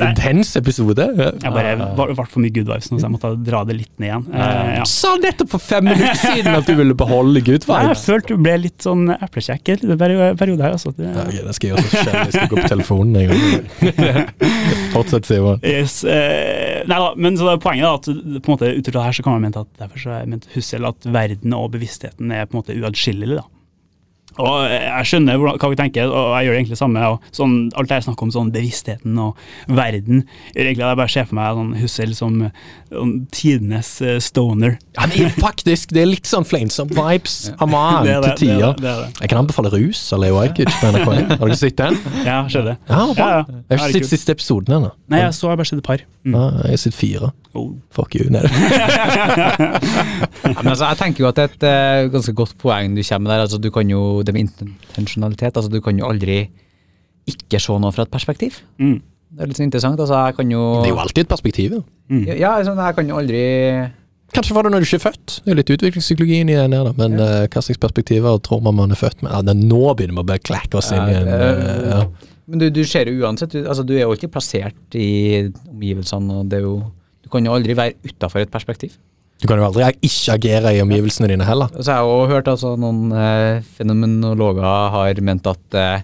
intens 0.00 0.54
episode. 0.56 1.04
Jeg 1.20 1.52
bare 1.52 1.74
var- 1.82 2.14
ble 2.14 2.16
for 2.24 2.40
mye 2.40 2.54
good 2.54 2.64
vibes 2.70 2.88
nå, 2.88 2.96
så 3.02 3.04
jeg 3.10 3.12
måtte 3.12 3.32
dra 3.44 3.60
det 3.68 3.76
litt 3.76 3.92
ned 4.00 4.08
igjen. 4.08 4.24
Eh, 4.32 4.70
ja. 4.78 4.86
Du 4.86 4.90
sa 4.94 5.10
nettopp 5.20 5.52
for 5.52 5.60
fem 5.60 5.84
minutter 5.90 6.16
siden 6.22 6.56
at 6.56 6.64
du 6.70 6.72
ville 6.78 6.96
beholde 6.96 7.42
good 7.44 7.68
Nei, 7.68 7.82
Jeg 7.90 8.00
følte 8.06 8.32
du 8.32 8.40
ble 8.46 8.54
litt 8.62 8.86
sånn 8.86 9.04
eplekjekk 9.18 9.68
en 9.74 9.82
liten 9.82 10.00
peri- 10.00 10.32
periode 10.40 10.64
her. 10.64 10.78
Altså. 10.78 10.94
Det, 10.96 11.10
Ja, 11.10 11.26
okay, 11.28 11.44
det 11.44 11.54
skal 11.58 11.68
jeg 11.68 11.76
gjøre 11.76 11.84
så 11.84 12.00
sjelden. 12.00 12.24
Jeg 12.24 12.34
skal 12.38 12.50
gå 12.54 12.60
på 12.62 12.72
telefonen 12.72 13.20
en 13.20 13.28
gang. 13.34 14.34
Fortsett, 14.96 15.28
Simon. 15.28 15.60
Yes, 15.66 16.00
eh, 16.08 16.80
nei 16.88 16.98
da, 17.04 17.12
men 17.20 17.36
så 17.36 17.46
det 17.50 17.56
er 17.58 17.62
poenget 17.68 17.84
er 17.84 18.00
at 18.00 18.10
på 18.10 18.48
en 18.48 18.56
måte 18.56 18.72
ut 18.72 18.88
fra 18.90 18.96
det 18.96 19.06
her 19.10 19.16
så 19.20 19.24
kan 19.28 19.36
man 19.36 19.44
mente 19.48 19.62
at 19.66 19.70
derfor 19.84 20.02
så 20.08 20.16
er 20.22 20.28
ment 20.30 20.48
Husserl 20.56 20.88
at 20.90 21.08
verden 21.20 21.54
og 21.56 21.68
bevisstheten 21.76 22.32
er 22.34 22.48
på 22.48 22.56
en 22.56 22.62
måte 22.62 22.76
uatskillelig. 22.80 23.42
da. 23.42 23.46
Og 24.38 24.70
Jeg 24.70 25.08
skjønner 25.10 25.40
hva 25.40 25.70
vi 25.72 25.78
tenker, 25.78 26.06
og 26.08 26.34
jeg 26.38 26.46
gjør 26.46 26.54
det 26.54 26.60
egentlig 26.60 26.78
samme. 26.78 27.02
og 27.08 27.24
sånn, 27.34 27.56
Alt 27.76 27.90
det 27.90 27.98
jeg 27.98 28.06
snakker 28.08 28.28
om 28.28 28.32
sånn 28.34 28.52
bevisstheten 28.54 29.18
og 29.18 29.36
verden, 29.66 30.22
gjør 30.54 30.68
egentlig 30.70 30.84
at 30.86 30.92
jeg 30.92 31.00
bare 31.02 31.14
ser 31.14 31.26
for 31.28 31.38
meg 31.40 31.58
sånn 31.60 31.72
Hussel 31.80 32.14
som 32.14 32.38
sånn 32.90 33.12
tidenes 33.34 33.90
eh, 34.02 34.18
stoner. 34.22 34.78
Ja, 34.96 35.06
er 35.06 35.34
faktisk 35.40 35.92
Det 35.94 36.02
er 36.04 36.10
litt 36.10 36.30
sånn 36.30 36.46
flamesomt 36.46 36.94
vibes 36.96 37.36
av 37.62 37.74
Det 38.06 38.14
det, 38.14 38.14
til 38.14 38.22
det 38.22 38.30
er 38.30 38.36
tider. 38.36 38.60
det, 38.60 38.84
det 38.84 38.90
er 38.94 39.02
det. 39.04 39.10
Jeg 39.20 39.32
kan 39.32 39.42
anbefale 39.42 39.74
Rus 39.74 40.02
av 40.14 40.22
Leo 40.24 40.40
Ajkic 40.42 40.70
på 40.80 40.92
NRK1. 40.94 41.34
Har 41.36 41.44
dere 41.46 41.58
sett 41.60 41.76
den? 41.80 41.98
Ja, 42.24 42.38
skjønner 42.46 42.72
det. 42.72 42.78
Ja. 42.90 43.02
Ja, 43.16 43.28
ja. 43.40 43.60
Jeg 43.70 43.82
har 43.82 43.92
ikke 43.94 44.06
sett 44.06 44.14
siste 44.14 44.36
episoden 44.36 44.78
ennå. 44.78 44.94
Nei, 45.10 45.24
jeg 45.24 45.36
så 45.36 45.50
jeg 45.50 45.60
bare 45.60 45.70
sett 45.70 45.82
et 45.82 45.86
par. 45.90 46.06
Mm. 46.24 46.34
Ja, 46.36 46.46
jeg 46.66 46.76
har 46.76 46.82
sett 46.84 46.96
fire. 46.96 47.30
Oh. 47.56 47.70
Fuck 47.94 48.14
you. 48.18 48.30
Nei. 48.30 48.44
Ja, 50.40 50.62
men 50.64 50.72
altså, 50.72 50.86
jeg 50.88 50.98
tenker 50.98 51.22
jo 51.24 51.28
at 51.28 51.38
det 51.38 51.44
er 51.44 51.50
et 51.52 51.64
uh, 52.06 52.10
ganske 52.14 52.32
godt 52.36 52.54
poeng 52.60 52.94
du 52.96 53.02
kommer 53.04 53.26
med 53.26 53.32
der. 53.34 53.42
Altså, 53.44 53.58
du 53.62 53.68
kan 53.74 53.90
jo, 53.90 54.19
det 54.26 54.34
med 54.34 54.48
intensjonalitet, 54.48 55.56
altså 55.56 55.70
du 55.70 55.80
kan 55.84 55.98
jo 55.98 56.08
aldri 56.08 56.42
ikke 57.30 57.60
se 57.62 57.76
noe 57.78 57.92
fra 57.94 58.06
et 58.06 58.12
perspektiv. 58.12 58.60
Mm. 58.80 58.98
Det 59.30 59.44
er 59.44 59.50
litt 59.50 59.60
så 59.60 59.62
interessant. 59.66 60.00
altså 60.00 60.18
jeg 60.26 60.36
kan 60.40 60.50
jo... 60.50 60.60
Det 60.82 60.90
er 60.90 60.94
jo 60.94 61.00
alltid 61.04 61.22
et 61.24 61.30
perspektiv. 61.30 61.74
jo. 61.78 61.82
Mm. 62.10 62.24
Ja, 62.26 62.34
ja, 62.34 62.52
altså, 62.58 62.74
jeg 62.74 62.96
kan 62.96 63.10
jo 63.12 63.18
aldri 63.20 63.42
Kanskje 64.30 64.54
var 64.54 64.62
det 64.62 64.70
når 64.70 64.84
du 64.84 64.86
ikke 64.86 64.98
er 65.00 65.02
født. 65.02 65.32
Det 65.44 65.50
er 65.50 65.56
litt 65.58 65.70
utviklingspsykologien 65.74 66.50
i 66.52 66.54
den 66.54 66.74
der, 66.74 66.86
da. 66.86 66.92
Men 66.94 67.16
uh, 67.18 67.48
hva 67.50 67.62
slags 67.66 67.80
perspektiver 67.82 68.36
tror 68.46 68.60
man 68.62 68.76
man 68.78 68.94
er 68.94 68.98
født 68.98 69.24
med? 69.24 69.32
Ja, 69.32 69.40
det- 69.42 69.56
nå 69.58 69.80
begynner 69.98 70.20
vi 70.20 70.22
å 70.22 70.26
bare 70.28 70.42
klekke 70.46 70.78
oss 70.78 70.92
inn 70.94 71.02
igjen. 71.02 71.26
en 71.26 71.62
eh, 71.66 71.88
ja. 71.90 72.04
Men 72.46 72.62
du, 72.62 72.68
du 72.70 72.84
ser 72.86 73.10
jo 73.10 73.24
uansett, 73.26 73.50
du, 73.50 73.64
altså, 73.66 73.82
du 73.86 73.94
er 73.96 74.04
jo 74.04 74.14
ikke 74.14 74.30
plassert 74.30 74.94
i 74.98 75.50
omgivelsene, 75.70 76.40
og 76.42 76.50
det 76.50 76.60
er 76.60 76.66
jo 76.68 76.76
Du 77.22 77.28
kan 77.30 77.44
jo 77.44 77.52
aldri 77.54 77.74
være 77.78 77.94
utafor 78.06 78.40
et 78.42 78.50
perspektiv. 78.50 78.94
Du 79.40 79.48
kan 79.48 79.56
jo 79.60 79.68
aldri 79.70 79.86
ikke 80.04 80.34
agere 80.36 80.74
i 80.76 80.82
omgivelsene 80.84 81.30
dine 81.30 81.46
heller. 81.48 81.70
Så 81.78 81.88
jeg 81.88 81.96
har 81.96 82.08
jo 82.08 82.28
hørt 82.28 82.48
altså 82.52 82.74
noen 82.80 83.14
eh, 83.16 83.62
fenomenologer 83.78 84.92
har 84.92 85.22
ment 85.24 85.48
at 85.48 85.78
eh, 85.80 86.02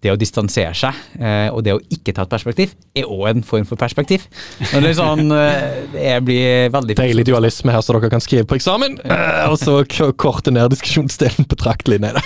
det 0.00 0.12
å 0.12 0.18
distansere 0.20 0.72
seg 0.76 0.96
eh, 1.20 1.48
og 1.52 1.62
det 1.66 1.74
å 1.76 1.80
ikke 1.92 2.14
ta 2.16 2.24
et 2.24 2.32
perspektiv, 2.32 2.74
er 2.96 3.08
òg 3.08 3.26
en 3.30 3.44
form 3.46 3.66
for 3.68 3.80
perspektiv. 3.80 4.24
Men 4.72 4.84
det 4.84 4.92
er 4.92 4.98
sånn 4.98 5.34
eh, 5.34 5.82
Det 5.92 6.14
blir 6.26 6.70
veldig 6.72 6.96
Deilig 6.98 7.26
dualisme 7.28 7.74
her, 7.74 7.84
så 7.84 7.94
dere 7.94 8.10
kan 8.12 8.24
skrive 8.24 8.48
på 8.48 8.56
eksamen. 8.58 8.98
Eh, 9.04 9.44
og 9.50 9.58
så 9.60 9.80
korte 10.20 10.52
ned 10.54 10.72
diskusjonsdelen 10.72 11.48
betraktelig. 11.50 12.00
Nei 12.02 12.14
da. 12.16 12.24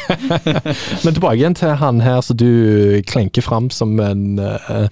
Men 1.04 1.16
tilbake 1.16 1.36
igjen 1.40 1.58
til 1.58 1.74
han 1.80 2.02
her 2.04 2.20
som 2.24 2.38
du 2.38 3.02
klenker 3.10 3.44
fram 3.44 3.70
som 3.74 3.96
en 4.02 4.38
uh, 4.38 4.86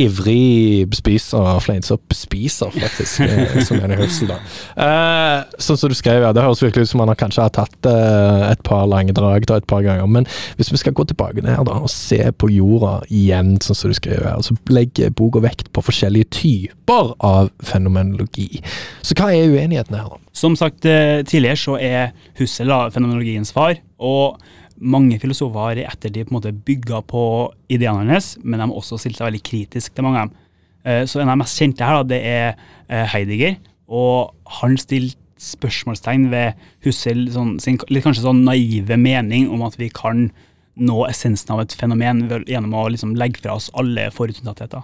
ivrig 0.00 0.88
bespiser 0.90 1.60
fleinsopp. 1.64 2.14
Spiser, 2.14 2.72
faktisk, 2.74 3.22
som 3.66 3.80
en 3.82 3.94
i 3.94 3.98
hørsel, 3.98 4.30
da. 4.30 4.38
Eh, 4.84 5.58
sånn 5.62 5.78
som 5.80 5.92
du 5.92 5.96
skrev, 5.98 6.22
ja. 6.24 6.32
Det 6.34 6.44
høres 6.44 6.62
virkelig 6.62 6.88
ut 6.88 6.92
som 6.92 7.02
han 7.04 7.14
kanskje 7.18 7.46
har 7.46 7.54
tatt 7.54 7.88
eh, 7.90 8.44
et 8.50 8.62
par 8.66 8.86
lange 8.90 9.14
drag 9.16 9.46
da, 9.48 9.58
et 9.60 9.68
par 9.70 9.84
ganger. 9.86 10.08
Men 10.10 10.28
hvis 10.58 10.72
vi 10.72 10.80
skal 10.80 10.96
gå 10.96 11.06
tilbake 11.10 11.44
ned 11.44 11.64
da, 11.68 11.78
og 11.84 11.92
se 11.92 12.20
på 12.32 12.48
jorda 12.52 13.02
igjen, 13.12 13.56
sånn 13.60 13.76
som 13.76 13.92
du 13.92 13.96
skriver 13.98 14.28
her, 14.30 14.42
så 14.42 14.56
legger 14.72 15.12
boka 15.14 15.42
vekt 15.44 15.70
på 15.74 15.82
forskjellige 15.84 16.30
typer 16.30 17.12
av 17.24 17.50
fenomenologi. 17.62 18.62
Så 19.02 19.16
hva 19.18 19.30
er 19.34 19.52
uenigheten 19.52 19.96
her, 19.98 20.08
da? 20.08 20.20
Som 20.34 20.56
sagt 20.58 20.86
eh, 20.88 21.22
tidligere 21.26 21.60
så 21.60 21.76
er 21.78 22.14
Husserl 22.38 22.90
fenomenologiens 22.94 23.52
far, 23.54 23.76
og 23.98 24.40
mange 24.78 25.20
filosofer 25.22 25.68
har 25.68 25.78
i 25.78 25.86
ettertid 25.86 26.26
på 26.26 26.34
en 26.34 26.38
måte 26.40 26.54
bygga 26.66 27.02
på 27.06 27.24
ideene 27.70 28.08
hans, 28.10 28.34
men 28.42 28.58
de 28.58 28.66
har 28.66 28.78
også 28.80 28.98
stilt 28.98 29.20
seg 29.20 29.28
veldig 29.28 29.44
kritisk 29.46 29.94
til 29.94 30.06
mange 30.06 30.24
av 30.24 30.30
dem. 30.30 30.40
Eh, 30.84 31.04
Så 31.06 31.20
en 31.20 31.28
av 31.28 31.36
de 31.36 31.42
mest 31.44 31.60
kjente 31.60 31.84
her 31.86 32.08
det 32.08 32.22
er 32.24 32.48
eh, 32.88 33.04
Heidegger, 33.12 33.60
og 33.88 34.34
han 34.62 34.78
stilte 34.80 35.20
spørsmålstegn 35.44 36.30
ved 36.32 36.60
Husserl 36.86 37.26
sånn, 37.34 37.56
sin 37.60 37.78
litt 37.92 38.04
kanskje 38.06 38.24
sånn 38.24 38.44
naive 38.46 38.96
mening 38.96 39.50
om 39.52 39.64
at 39.66 39.76
vi 39.76 39.90
kan 39.92 40.30
nå 40.74 41.04
essensen 41.08 41.54
av 41.54 41.62
et 41.62 41.74
fenomen 41.78 42.24
gjennom 42.48 42.74
å 42.74 42.88
liksom 42.90 43.14
legge 43.18 43.42
fra 43.44 43.54
oss 43.58 43.70
alle 43.78 44.08
forutinntattheter. 44.14 44.82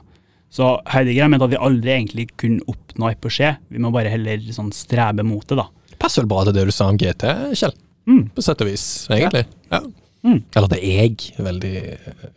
Så 0.50 0.72
Heidegger 0.90 1.30
mente 1.30 1.46
at 1.46 1.52
vi 1.52 1.60
aldri 1.62 1.92
egentlig 1.94 2.28
kunne 2.40 2.64
oppnå 2.70 3.12
hyposje, 3.12 3.52
vi 3.70 3.82
må 3.82 3.92
bare 3.94 4.10
heller 4.10 4.42
sånn 4.54 4.72
strebe 4.74 5.22
mot 5.26 5.46
det, 5.46 5.60
da. 5.60 5.68
Passer 6.00 6.24
vel 6.24 6.30
bra 6.32 6.44
til 6.46 6.56
det 6.56 6.66
du 6.66 6.72
sa 6.74 6.88
om 6.90 6.98
GT, 6.98 7.26
Kjell? 7.54 7.74
Mm. 8.10 8.22
På 8.34 8.42
sett 8.42 8.62
og 8.64 8.70
vis, 8.70 8.86
egentlig. 9.12 9.44
Ja. 9.70 9.82
Mm. 10.26 10.40
Eller 10.54 10.66
at 10.66 10.82
jeg 10.82 11.14
veldig 11.40 11.74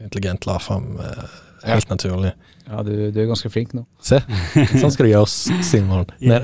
intelligent 0.05 0.45
la 0.47 0.59
fram. 0.61 0.93
eh, 1.01 1.23
Helt 1.63 1.89
naturlig. 1.89 2.33
Ja, 2.67 2.83
du, 2.83 2.91
du 3.11 3.17
er 3.19 3.27
ganske 3.27 3.49
flink 3.51 3.73
nå. 3.75 3.83
Se, 4.03 4.21
sånn 4.79 4.91
skal 4.93 5.07
det 5.07 5.11
gjøres, 5.11 5.35
Simon. 5.67 6.07
Ja. 6.23 6.39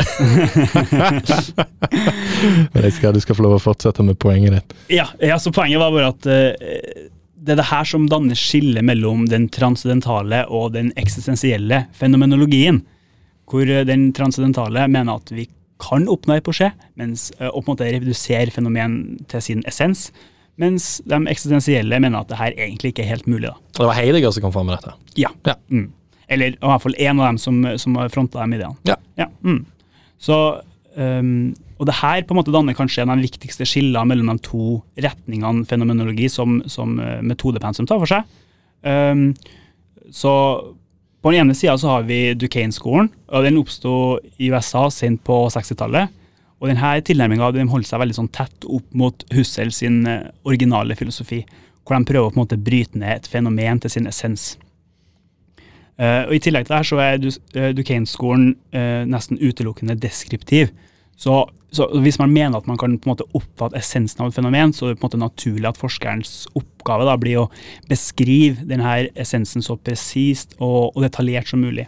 Men 2.74 2.84
jeg 2.86 2.96
skal, 2.98 3.16
du 3.16 3.22
skal 3.24 3.38
få 3.38 3.46
lov 3.46 3.56
å 3.56 3.62
fortsette 3.64 4.04
med 4.06 4.20
poenget 4.20 4.58
ditt. 4.58 4.76
Ja, 5.00 5.08
ja, 5.24 5.40
så 5.40 5.54
poenget 5.56 5.80
var 5.82 5.96
bare 5.96 6.12
at 6.12 6.28
uh, 6.28 7.08
det 7.40 7.56
er 7.56 7.62
det 7.62 7.70
her 7.72 7.88
som 7.88 8.10
danner 8.12 8.38
skillet 8.38 8.84
mellom 8.86 9.30
den 9.32 9.48
transcendentale 9.54 10.44
og 10.52 10.74
den 10.76 10.92
eksistensielle 11.00 11.86
fenomenologien. 11.96 12.84
Hvor 13.50 13.64
eh, 13.66 13.86
den 13.88 14.12
transcendentale 14.14 14.84
mener 14.92 15.22
at 15.22 15.32
vi 15.34 15.48
kan 15.80 16.04
oppnå 16.12 16.36
hyposje, 16.42 16.74
mens 17.00 17.30
uh, 17.40 17.48
og 17.54 17.64
på 17.64 17.70
en 17.70 17.74
måte 17.78 17.94
redusere 17.96 18.52
fenomen 18.54 19.00
til 19.32 19.46
sin 19.46 19.64
essens. 19.70 20.10
Mens 20.60 20.98
de 21.08 21.20
eksistensielle 21.32 22.02
mener 22.04 22.20
at 22.20 22.32
det 22.32 22.40
her 22.40 22.58
egentlig 22.58 22.92
ikke 22.94 23.06
er 23.06 23.14
helt 23.14 23.30
mulig. 23.32 23.48
da. 23.48 23.56
Og 23.56 23.80
det 23.80 23.90
var 23.92 24.00
Heidegger 24.00 24.34
som 24.36 24.44
kom 24.44 24.56
fram 24.56 24.68
med 24.68 24.80
dette. 24.80 24.96
Ja. 25.20 25.32
Ja. 25.48 25.56
Mm. 25.72 25.88
Eller 26.30 26.54
i 26.54 26.60
hvert 26.60 26.84
fall 26.84 26.98
en 27.00 27.22
av 27.22 27.30
dem 27.30 27.40
som, 27.42 27.62
som 27.82 27.96
fronta 28.14 28.44
de 28.44 28.60
ideene. 28.60 28.98
Ja. 29.18 29.30
Mm. 29.42 29.64
Så, 30.20 30.36
um, 31.00 31.56
og 31.80 31.88
det 31.88 31.96
her 32.02 32.26
på 32.28 32.36
en 32.36 32.42
måte 32.42 32.54
danner 32.54 32.76
kanskje 32.78 33.06
en 33.06 33.14
av 33.14 33.22
de 33.22 33.30
viktigste 33.30 33.66
skillene 33.68 34.12
mellom 34.12 34.34
de 34.34 34.44
to 34.46 34.82
retningene 35.00 35.64
fenomenologi 35.70 36.28
som, 36.30 36.60
som 36.68 37.00
eh, 37.00 37.22
metodepensum 37.24 37.88
tar 37.88 38.02
for 38.04 38.12
seg. 38.12 38.28
Um, 38.84 39.32
så 40.12 40.34
på 41.24 41.32
den 41.32 41.46
ene 41.46 41.56
sida 41.56 41.78
så 41.80 41.96
har 41.96 42.06
vi 42.08 42.34
Duquesne-skolen, 42.40 43.10
og 43.32 43.48
den 43.48 43.60
oppsto 43.60 43.94
i 44.40 44.52
USA 44.52 44.86
sent 44.92 45.24
på 45.28 45.42
60-tallet. 45.52 46.12
Og 46.60 46.68
denne 46.68 46.96
tilnærminga 47.08 47.52
de 47.56 47.68
holder 47.72 47.88
seg 47.88 48.02
veldig 48.02 48.18
sånn 48.18 48.32
tett 48.36 48.68
opp 48.68 48.88
mot 48.98 49.24
Husserl 49.36 49.72
sin 49.76 50.02
eh, 50.10 50.32
originale 50.48 50.98
filosofi, 51.00 51.44
hvor 51.88 51.96
de 51.96 52.10
prøver 52.10 52.28
å 52.28 52.34
på 52.34 52.38
en 52.38 52.44
måte 52.44 52.60
bryte 52.60 53.00
ned 53.00 53.16
et 53.16 53.30
fenomen 53.32 53.80
til 53.80 53.94
sin 53.94 54.10
essens. 54.10 54.52
Eh, 56.00 56.26
og 56.28 56.36
I 56.36 56.42
tillegg 56.44 56.68
til 56.68 56.74
det 56.74 56.82
her 56.82 56.90
så 56.90 57.00
er 57.04 57.30
eh, 57.30 57.72
Duquesne-skolen 57.78 58.52
nesten 59.10 59.40
utelukkende 59.40 59.96
deskriptiv. 60.00 60.74
Så, 61.20 61.42
så 61.76 61.88
hvis 62.04 62.20
man 62.20 62.32
mener 62.32 62.60
at 62.60 62.68
man 62.68 62.80
kan 62.80 62.98
på 63.00 63.08
en 63.08 63.14
måte 63.14 63.28
oppfatte 63.36 63.80
essensen 63.80 64.24
av 64.24 64.30
et 64.30 64.38
fenomen, 64.40 64.76
så 64.76 64.88
er 64.88 64.94
det 64.94 65.00
på 65.00 65.08
en 65.08 65.10
måte 65.10 65.24
naturlig 65.24 65.68
at 65.72 65.80
forskerens 65.80 66.34
oppgave 66.60 67.08
da 67.08 67.16
blir 67.20 67.42
å 67.42 67.50
beskrive 67.92 68.68
denne 68.68 69.02
essensen 69.20 69.64
så 69.64 69.80
presist 69.80 70.56
og, 70.60 70.92
og 70.92 71.04
detaljert 71.08 71.52
som 71.52 71.64
mulig. 71.64 71.88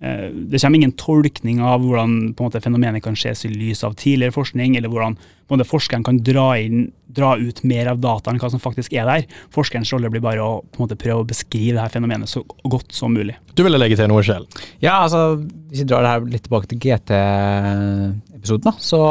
Eh, 0.00 0.30
Det 0.32 0.60
kommer 0.60 0.76
ingen 0.76 0.92
tolkning 0.96 1.60
av 1.60 1.82
hvordan 1.84 2.34
på 2.34 2.40
en 2.40 2.48
måte, 2.48 2.62
fenomenet 2.64 3.02
kan 3.04 3.16
ses 3.18 3.44
i 3.44 3.52
lys 3.52 3.84
av 3.84 3.94
tidligere 4.00 4.32
forskning, 4.32 4.76
eller 4.76 4.88
hvordan 4.88 5.16
på 5.16 5.54
en 5.54 5.58
måte, 5.58 5.68
forskeren 5.68 6.04
kan 6.06 6.20
dra, 6.24 6.54
inn, 6.56 6.92
dra 7.06 7.34
ut 7.36 7.60
mer 7.64 7.90
av 7.92 8.00
data 8.00 8.30
enn 8.30 8.38
hva 8.40 8.50
som 8.52 8.62
faktisk 8.62 8.94
er 8.96 9.04
der. 9.10 9.26
Forskerens 9.52 9.92
rolle 9.92 10.10
blir 10.12 10.22
bare 10.24 10.40
å 10.40 10.62
på 10.62 10.80
en 10.80 10.86
måte, 10.86 10.96
prøve 10.96 11.24
å 11.24 11.28
beskrive 11.28 11.76
det 11.76 11.84
her 11.84 11.92
fenomenet 11.92 12.30
så 12.30 12.44
godt 12.64 12.94
som 12.96 13.12
mulig. 13.12 13.36
Du 13.54 13.64
ville 13.66 13.80
legge 13.80 13.98
til 13.98 14.08
noe 14.08 14.24
selv? 14.24 14.48
Ja, 14.80 15.02
altså, 15.02 15.42
hvis 15.68 15.84
vi 15.84 15.90
drar 15.90 16.06
det 16.06 16.14
her 16.14 16.32
litt 16.32 16.46
tilbake 16.48 16.70
til 16.70 16.80
GT-episoden, 16.86 18.70
da, 18.70 18.74
så 18.80 19.02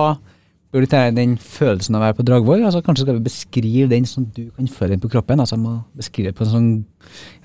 bør 0.73 0.86
det 0.86 1.06
den 1.17 1.38
følelsen 1.41 1.95
av 1.97 2.02
å 2.02 2.06
være 2.08 2.17
på 2.17 2.25
Dragvoll. 2.28 2.65
Altså, 2.65 2.82
kanskje 2.86 3.06
skal 3.06 3.17
vi 3.17 3.25
beskrive 3.30 3.89
den 3.93 4.06
sånn 4.10 4.30
du 4.34 4.49
kan 4.56 4.69
føle 4.69 4.95
den 4.95 5.02
på 5.06 5.10
kroppen. 5.13 5.41
altså 5.41 5.58
må 5.58 5.80
Beskrive 5.97 6.32
det 6.32 6.38
på 6.38 6.45
en, 6.45 6.54
sånn, 6.54 6.69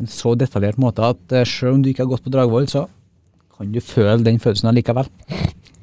en 0.01 0.11
så 0.13 0.35
detaljert 0.37 0.81
måte 0.81 1.05
at 1.13 1.33
uh, 1.33 1.45
selv 1.49 1.79
om 1.79 1.83
du 1.85 1.91
ikke 1.91 2.05
har 2.05 2.13
gått 2.13 2.25
på 2.25 2.33
Dragvoll, 2.33 2.69
så 2.69 2.87
kan 3.59 3.73
du 3.73 3.81
føle 3.81 4.25
den 4.25 4.39
følelsen 4.41 4.69
allikevel. 4.71 5.07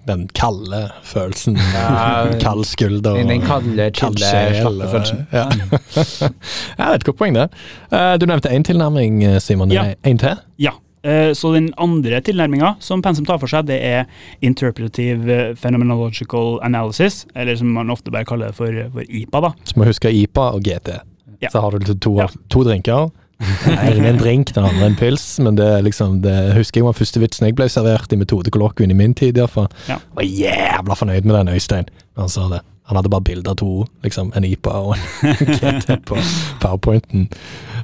Den 0.08 0.24
kalde 0.34 0.90
følelsen. 1.06 1.56
Kald 2.42 2.66
skulder. 2.66 3.14
Den, 3.20 3.30
den 3.30 3.42
kalde, 3.46 3.92
kald 3.94 4.18
chille, 4.18 4.62
slappe 4.62 4.88
følelsen. 4.92 5.28
Ja. 5.32 5.46
ja, 5.50 6.86
det 6.86 6.88
er 6.88 6.96
et 6.98 7.06
godt 7.06 7.18
poeng, 7.20 7.36
det. 7.38 7.48
Eh, 7.94 8.16
Du 8.20 8.26
nevnte 8.26 8.50
én 8.50 8.64
tilnærming, 8.66 9.24
eh, 9.24 9.38
Simon. 9.40 9.72
Ja. 9.72 9.94
En 10.04 10.18
til? 10.18 10.40
Ja, 10.60 10.72
eh, 11.04 11.34
så 11.38 11.54
den 11.54 11.70
andre 11.78 12.20
tilnærminga 12.22 12.74
som 12.80 13.02
pensum 13.06 13.26
tar 13.30 13.38
for 13.38 13.48
seg, 13.52 13.68
det 13.70 13.78
er 13.86 14.10
interpretive 14.42 15.56
phenomenological 15.62 16.60
analysis, 16.66 17.26
eller 17.36 17.56
som 17.56 17.68
man 17.78 17.90
ofte 17.94 18.12
bare 18.12 18.26
kaller 18.26 18.48
det 18.52 18.56
for, 18.58 18.74
for 18.94 19.02
IPA. 19.08 19.42
da. 19.42 19.54
Så 19.70 19.78
må 19.80 19.86
huske 19.86 20.12
IPA 20.12 20.50
og 20.58 20.62
GT. 20.66 20.98
Ja. 21.42 21.50
Så 21.50 21.62
har 21.62 21.72
du 21.78 21.94
to, 21.94 22.18
Ja. 22.20 22.28
to 22.50 22.64
drinker. 22.64 23.10
Den 23.42 23.78
ene 23.98 24.10
en 24.14 24.20
drink, 24.22 24.52
den 24.56 24.66
andre 24.68 24.86
en 24.92 24.96
pils, 25.00 25.24
men 25.42 25.56
det 25.58 25.70
liksom 25.88 26.20
det 26.22 26.36
husker 26.56 26.82
jeg 26.82 26.86
var 26.88 26.98
første 26.98 27.22
vitsen 27.24 27.48
jeg 27.48 27.56
ble 27.58 27.66
servert 27.74 28.14
i 28.14 28.20
metodekollokvien 28.22 28.92
i 28.94 28.98
min 28.98 29.16
tid. 29.18 29.38
iallfall. 29.42 29.70
Ja. 29.90 29.98
Var 30.18 30.28
jævla 30.28 30.98
fornøyd 31.00 31.26
med 31.26 31.36
den 31.40 31.54
Øystein 31.56 31.90
når 32.16 32.28
han 32.28 32.30
sa 32.30 32.48
det. 32.52 32.62
Han 32.92 32.98
hadde 33.00 33.10
bare 33.14 33.24
bilde 33.24 33.48
av 33.50 33.56
to, 33.62 33.86
liksom 34.04 34.32
en 34.36 34.44
IPA 34.44 34.72
og 34.84 34.96
en 34.98 35.36
GT 35.58 35.94
på 36.10 36.18
powerpointen. 36.60 37.30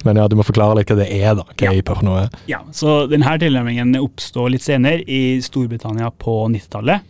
Men 0.05 0.19
ja, 0.19 0.25
du 0.27 0.35
må 0.35 0.43
forklare 0.45 0.75
litt 0.81 0.91
hva 0.91 0.97
det 0.99 1.07
er, 1.15 1.33
da. 1.39 1.45
Hva 1.47 1.69
Ja. 1.69 1.73
IPA 1.79 1.95
for 1.95 2.05
noe? 2.05 2.25
er. 2.25 2.41
Ja, 2.51 2.59
så 2.75 2.97
denne 3.09 3.37
tilnærmingen 3.39 3.95
oppstår 4.01 4.51
litt 4.53 4.65
senere, 4.65 5.01
i 5.07 5.39
Storbritannia 5.41 6.11
på 6.11 6.35
90-tallet. 6.53 7.05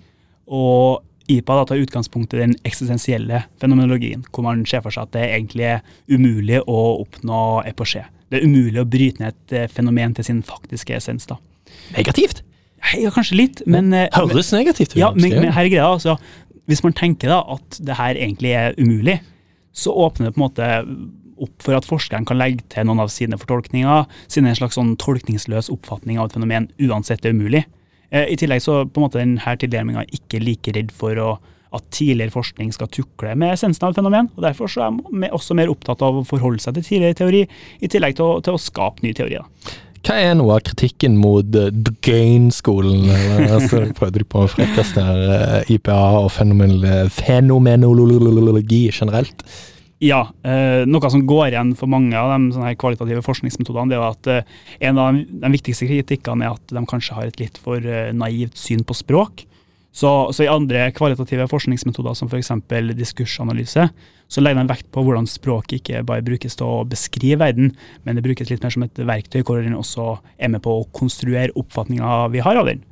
Og 0.48 1.02
IPA 1.28 1.58
da 1.60 1.64
tar 1.72 1.82
utgangspunkt 1.84 2.36
i 2.38 2.44
den 2.44 2.54
eksistensielle 2.68 3.42
fenomenologien, 3.60 4.22
hvor 4.32 4.46
man 4.46 4.62
ser 4.70 4.84
for 4.86 4.94
seg 4.94 5.10
at 5.10 5.16
det 5.18 5.26
egentlig 5.34 5.66
er 5.74 5.82
umulig 6.08 6.62
å 6.64 6.78
oppnå 7.02 7.42
eposjé. 7.68 8.06
Det 8.28 8.40
er 8.40 8.48
umulig 8.48 8.82
å 8.82 8.88
bryte 8.90 9.24
ned 9.24 9.36
et 9.36 9.56
eh, 9.56 9.70
fenomen 9.72 10.16
til 10.18 10.28
sin 10.28 10.42
faktiske 10.46 10.96
essens. 10.98 11.28
da. 11.30 11.40
Negativt? 11.96 12.44
Ja, 12.96 13.12
kanskje 13.14 13.40
litt, 13.40 13.62
men 13.70 13.90
eh, 13.96 14.10
Høres 14.16 14.52
negativt 14.56 14.94
ut. 14.94 15.00
Ja, 15.00 15.14
men, 15.16 15.34
men 15.40 15.54
her 15.56 15.66
er 15.66 15.72
greia, 15.72 15.88
altså, 15.88 16.18
hvis 16.68 16.84
man 16.84 16.96
tenker 16.98 17.32
da 17.32 17.42
at 17.56 17.80
det 17.84 17.96
her 17.98 18.20
egentlig 18.20 18.52
er 18.58 18.76
umulig, 18.78 19.22
så 19.78 19.94
åpner 19.94 20.30
det 20.30 20.36
på 20.36 20.42
en 20.42 20.48
måte 20.48 20.70
opp 21.38 21.62
for 21.62 21.78
at 21.78 21.86
forskeren 21.86 22.26
kan 22.26 22.40
legge 22.40 22.66
til 22.74 22.88
noen 22.90 23.04
av 23.04 23.12
sine 23.14 23.38
fortolkninger, 23.40 24.08
sine 24.32 24.52
en 24.52 24.58
slags 24.58 24.78
sånn 24.78 24.96
tolkningsløs 25.00 25.70
oppfatning 25.74 26.18
av 26.18 26.30
et 26.30 26.38
fenomen, 26.38 26.70
uansett 26.82 27.22
det 27.24 27.32
er 27.32 27.38
umulig. 27.38 27.64
Eh, 28.10 28.32
I 28.34 28.38
tillegg 28.40 28.64
så 28.64 28.82
på 28.86 29.00
en 29.00 29.08
måte 29.08 29.22
denne 29.22 29.56
tilnærminga 29.62 30.08
ikke 30.18 30.42
like 30.44 30.74
redd 30.76 30.94
for 30.96 31.20
å, 31.22 31.30
at 31.78 31.88
tidligere 31.94 32.34
forskning 32.34 32.72
skal 32.76 32.92
tukle 32.94 33.34
med 33.40 33.56
essensen 33.56 33.88
av 33.88 33.94
et 33.94 34.02
fenomen, 34.02 34.30
og 34.36 34.46
derfor 34.46 34.72
så 34.72 34.88
er 34.88 34.96
man 34.98 35.28
også 35.32 35.58
mer 35.58 35.72
opptatt 35.74 36.04
av 36.06 36.20
å 36.20 36.28
forholde 36.28 36.64
seg 36.64 36.78
til 36.78 36.88
tidligere 36.92 37.20
teori, 37.22 37.44
i 37.82 37.92
tillegg 37.92 38.18
til 38.18 38.28
å, 38.28 38.40
til 38.46 38.58
å 38.58 38.62
skape 38.62 39.06
ny 39.06 39.14
teori. 39.18 39.42
da. 39.42 39.48
Hva 40.08 40.16
er 40.24 40.38
noe 40.40 40.56
av 40.56 40.62
kritikken 40.64 41.18
mot 41.20 41.48
The 41.52 41.92
Gain-skolen? 42.06 43.10
eller, 43.12 43.56
Altså, 43.58 43.82
prøvde 43.98 44.22
de 44.22 44.28
på 44.30 44.38
å 44.46 44.52
frekkeste 44.52 45.00
her, 45.04 45.18
IPA 45.74 45.98
og 46.22 46.30
fenomenologi 46.32 48.84
generelt? 48.88 49.40
Ja, 50.04 50.28
eh, 50.46 50.84
noe 50.86 51.10
som 51.10 51.26
går 51.26 51.48
igjen 51.50 51.72
for 51.78 51.88
mange 51.90 52.14
av 52.14 52.30
de 52.38 52.76
kvalitative 52.78 53.24
forskningsmetodene, 53.26 53.90
det 53.90 53.98
er 53.98 54.06
at 54.06 54.28
eh, 54.30 54.46
en 54.86 54.98
av 55.02 55.18
de, 55.18 55.50
viktigste 55.56 55.90
kritikkene 55.90 56.46
er 56.46 56.54
at 56.54 56.62
de 56.70 56.84
kanskje 56.86 57.18
har 57.18 57.26
et 57.26 57.40
litt 57.42 57.58
for 57.58 57.82
eh, 57.82 58.14
naivt 58.14 58.54
syn 58.62 58.86
på 58.86 58.94
språk. 58.98 59.48
Så, 59.96 60.10
så 60.36 60.44
i 60.46 60.50
andre 60.52 60.92
kvalitative 60.94 61.48
forskningsmetoder, 61.50 62.14
som 62.14 62.30
f.eks. 62.30 62.52
diskursanalyse, 62.98 63.88
så 64.28 64.44
legger 64.44 64.62
de 64.62 64.74
vekt 64.74 64.90
på 64.94 65.02
hvordan 65.06 65.26
språket 65.30 65.80
ikke 65.80 66.04
bare 66.06 66.26
brukes 66.26 66.58
til 66.60 66.68
å 66.68 66.84
beskrive 66.86 67.40
verden, 67.42 67.72
men 68.04 68.18
det 68.18 68.26
brukes 68.26 68.52
litt 68.52 68.62
mer 68.62 68.76
som 68.76 68.84
et 68.86 69.00
verktøy 69.00 69.42
hvor 69.42 69.64
den 69.64 69.78
også 69.78 70.18
er 70.38 70.52
med 70.54 70.62
på 70.66 70.76
å 70.82 70.86
konstruere 70.94 71.56
oppfatninga 71.58 72.28
vi 72.36 72.44
har 72.46 72.60
av 72.60 72.70
den. 72.70 72.84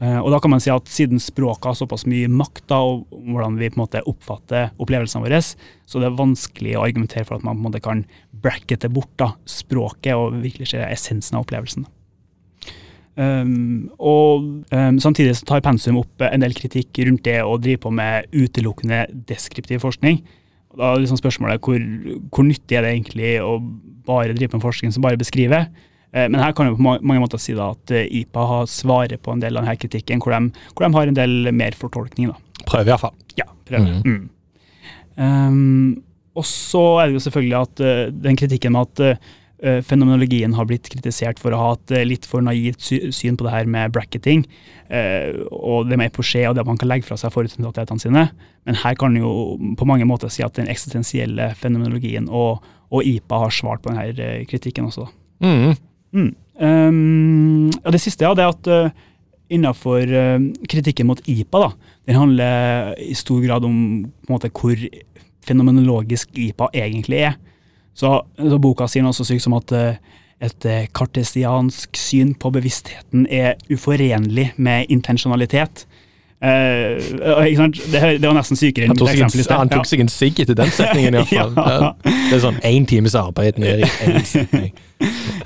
Eh, 0.00 0.18
Og 0.18 0.30
da 0.30 0.38
kan 0.42 0.52
man 0.52 0.62
si 0.62 0.70
at 0.70 0.90
siden 0.90 1.18
språket 1.22 1.70
har 1.70 1.78
såpass 1.78 2.06
mye 2.06 2.28
makt 2.30 2.66
da, 2.70 2.82
og 2.82 3.06
hvordan 3.10 3.58
vi 3.58 3.70
på 3.70 3.78
en 3.78 3.84
måte 3.86 4.04
oppfatter 4.06 4.70
opplevelsene 4.78 5.24
våre, 5.24 5.40
så 5.42 5.98
det 6.02 6.10
er 6.10 6.18
vanskelig 6.18 6.76
å 6.76 6.84
argumentere 6.86 7.26
for 7.26 7.38
at 7.38 7.46
man 7.46 7.56
på 7.56 7.62
en 7.62 7.70
måte 7.70 7.84
kan 7.84 8.04
brackete 8.30 8.90
bort 8.92 9.14
da, 9.18 9.32
språket 9.48 10.14
og 10.14 10.42
virkelig 10.44 10.70
se 10.74 10.82
essensen 10.86 11.38
av 11.38 11.46
opplevelsen. 11.46 11.86
Um, 13.18 13.88
og 13.98 14.44
um, 14.70 14.98
Samtidig 15.02 15.34
så 15.34 15.46
tar 15.48 15.64
pensum 15.64 15.98
opp 15.98 16.22
en 16.22 16.44
del 16.44 16.54
kritikk 16.54 17.00
rundt 17.02 17.24
det 17.26 17.40
å 17.42 17.56
drive 17.58 17.82
på 17.82 17.90
med 17.90 18.30
utelukkende 18.30 19.06
deskriptiv 19.26 19.82
forskning. 19.82 20.20
Og 20.70 20.78
da 20.78 20.92
er 20.92 21.02
liksom 21.02 21.18
spørsmålet 21.18 21.64
hvor, 21.64 21.82
hvor 22.30 22.46
nyttig 22.46 22.78
er 22.78 22.86
det 22.86 22.94
egentlig 22.94 23.34
å 23.42 23.58
bare 24.08 24.36
drive 24.36 24.52
på 24.52 24.60
en 24.60 24.64
forskning 24.64 24.94
som 24.94 25.04
bare 25.04 25.18
beskriver. 25.20 25.66
Eh, 26.12 26.28
Men 26.28 26.40
her 26.40 26.54
kan 26.56 26.68
jeg 26.68 26.78
på 26.78 26.84
mange 26.84 27.20
måter 27.22 27.40
si 27.42 27.56
da 27.58 27.72
at 27.74 27.92
eh, 27.94 28.08
IPA 28.22 28.46
har 28.52 28.70
svaret 28.70 29.22
på 29.24 29.34
en 29.34 29.42
del 29.42 29.56
av 29.56 29.66
denne 29.66 29.80
kritikken, 29.80 30.22
hvor 30.22 30.36
de, 30.36 30.68
hvor 30.72 30.86
de 30.86 30.94
har 30.96 31.10
en 31.10 31.18
del 31.18 31.52
mer 31.56 31.76
fortolkning. 31.76 32.32
da. 32.32 32.64
Prøver 32.68 32.94
iallfall. 32.94 33.16
Ja, 33.40 33.48
prøver. 33.68 33.98
Mm. 34.06 34.28
Um, 35.18 36.04
og 36.38 36.46
så 36.46 36.84
er 37.00 37.08
det 37.08 37.18
jo 37.18 37.24
selvfølgelig 37.26 37.58
at 37.58 37.82
uh, 37.82 38.02
den 38.14 38.38
kritikken 38.38 38.76
med 38.76 38.86
at 38.86 39.04
eh, 39.04 39.30
fenomenologien 39.58 40.54
har 40.54 40.68
blitt 40.70 40.86
kritisert 40.92 41.40
for 41.42 41.54
å 41.54 41.58
ha 41.58 41.70
et 41.74 41.94
eh, 41.96 42.06
litt 42.06 42.26
for 42.28 42.44
naivt 42.44 42.84
syn 42.84 43.38
på 43.38 43.46
det 43.46 43.54
her 43.54 43.70
med 43.70 43.94
bracketing, 43.94 44.44
eh, 44.86 45.34
og 45.50 45.88
det 45.90 45.98
med 45.98 46.12
eposjé 46.12 46.44
og 46.46 46.54
det 46.58 46.66
man 46.68 46.78
kan 46.78 46.90
legge 46.90 47.08
fra 47.08 47.18
seg 47.18 47.34
forutinntattetene 47.34 48.02
sine. 48.02 48.28
Men 48.68 48.78
her 48.84 48.98
kan 49.00 49.16
jo 49.18 49.56
på 49.78 49.88
mange 49.88 50.06
måter 50.06 50.30
si 50.30 50.44
at 50.46 50.54
den 50.58 50.70
eksistensielle 50.70 51.50
fenomenologien 51.58 52.28
og, 52.30 52.62
og 52.94 53.02
IPA 53.02 53.42
har 53.44 53.54
svart 53.54 53.82
på 53.82 53.90
denne 53.90 54.06
eh, 54.14 54.44
kritikken 54.48 54.92
også. 54.92 55.08
Mm. 55.42 55.74
Mm. 56.14 56.30
Um, 56.58 57.68
ja, 57.74 57.92
det 57.94 58.02
siste 58.02 58.26
ja, 58.26 58.32
det 58.34 58.46
er 58.46 58.54
at 58.54 58.70
uh, 58.70 59.04
innenfor 59.54 60.06
uh, 60.06 60.38
kritikken 60.70 61.10
mot 61.10 61.20
IPA, 61.26 61.66
da, 61.66 61.98
den 62.08 62.18
handler 62.18 62.94
i 63.02 63.14
stor 63.18 63.42
grad 63.44 63.66
om 63.66 63.76
måte, 64.30 64.50
hvor 64.54 64.86
fenomenologisk 65.46 66.30
IPA 66.38 66.70
egentlig 66.86 67.22
er. 67.26 67.38
Så, 67.98 68.14
så 68.38 68.58
boka 68.62 68.86
sier 68.90 69.06
noe 69.06 69.16
så 69.16 69.26
sykt 69.26 69.42
som 69.42 69.56
at 69.58 69.74
uh, 69.74 70.18
et 70.38 70.66
uh, 70.70 70.82
kartesiansk 70.94 71.98
syn 71.98 72.34
på 72.38 72.52
bevisstheten 72.54 73.26
er 73.26 73.56
uforenlig 73.74 74.52
med 74.56 74.92
intensjonalitet. 74.94 75.86
Uh? 76.38 76.94
Det, 77.90 78.00
det 78.22 78.22
var 78.22 78.36
nesten 78.36 78.58
sykere 78.58 78.86
enn 78.86 78.94
mitt 78.94 79.02
eksempel 79.02 79.42
i 79.42 79.46
sted. 79.48 79.56
han 79.58 79.72
tok 79.72 79.88
seg 79.90 80.04
en 80.04 80.12
sigg 80.12 80.38
etter 80.44 80.54
den 80.58 80.70
setningen, 80.70 81.18
iallfall. 81.18 81.56
Ja. 81.78 81.94
Det 82.28 82.36
er 82.36 82.44
sånn 82.44 82.60
én 82.68 82.86
times 82.86 83.16
arbeid 83.18 83.58
ned 83.58 83.82
i 83.82 83.90
én 84.06 84.22
setning. 84.34 84.70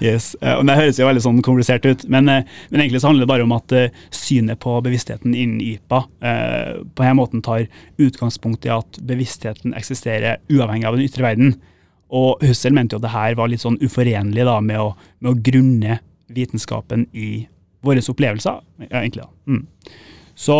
Yes, 0.03 0.33
Uh, 0.43 0.59
og 0.59 0.67
Det 0.67 0.77
høres 0.77 0.99
jo 0.99 1.07
veldig 1.07 1.23
sånn 1.25 1.41
komplisert 1.45 1.85
ut, 1.87 2.05
men, 2.11 2.29
uh, 2.29 2.61
men 2.73 2.83
egentlig 2.83 3.03
så 3.03 3.11
handler 3.11 3.25
det 3.25 3.33
bare 3.33 3.47
om 3.47 3.53
at 3.55 3.75
eh, 3.77 3.99
synet 4.12 4.61
på 4.62 4.75
bevisstheten 4.85 5.37
innen 5.37 5.61
YPA 5.62 6.01
eh, 6.25 6.71
på 6.83 7.05
denne 7.05 7.19
måten 7.19 7.45
tar 7.45 7.69
utgangspunkt 8.03 8.67
i 8.67 8.73
at 8.75 8.99
bevisstheten 9.07 9.77
eksisterer 9.79 10.41
uavhengig 10.51 10.88
av 10.88 10.99
den 10.99 11.07
ytre 11.07 11.27
verden. 11.27 11.55
Og 12.12 12.42
Hussel 12.44 12.75
mente 12.77 12.94
jo 12.94 13.01
at 13.01 13.07
det 13.07 13.14
her 13.14 13.37
var 13.38 13.48
litt 13.48 13.62
sånn 13.62 13.81
uforenlig 13.83 14.44
da, 14.44 14.59
med, 14.64 14.81
å, 14.81 14.92
med 15.22 15.33
å 15.33 15.38
grunne 15.48 15.98
vitenskapen 16.33 17.07
i 17.16 17.46
våre 17.85 18.03
opplevelser. 18.12 18.61
Ja, 18.87 19.01
egentlig 19.01 19.25
da. 19.25 19.31
Mm. 19.48 19.64
Så, 20.38 20.59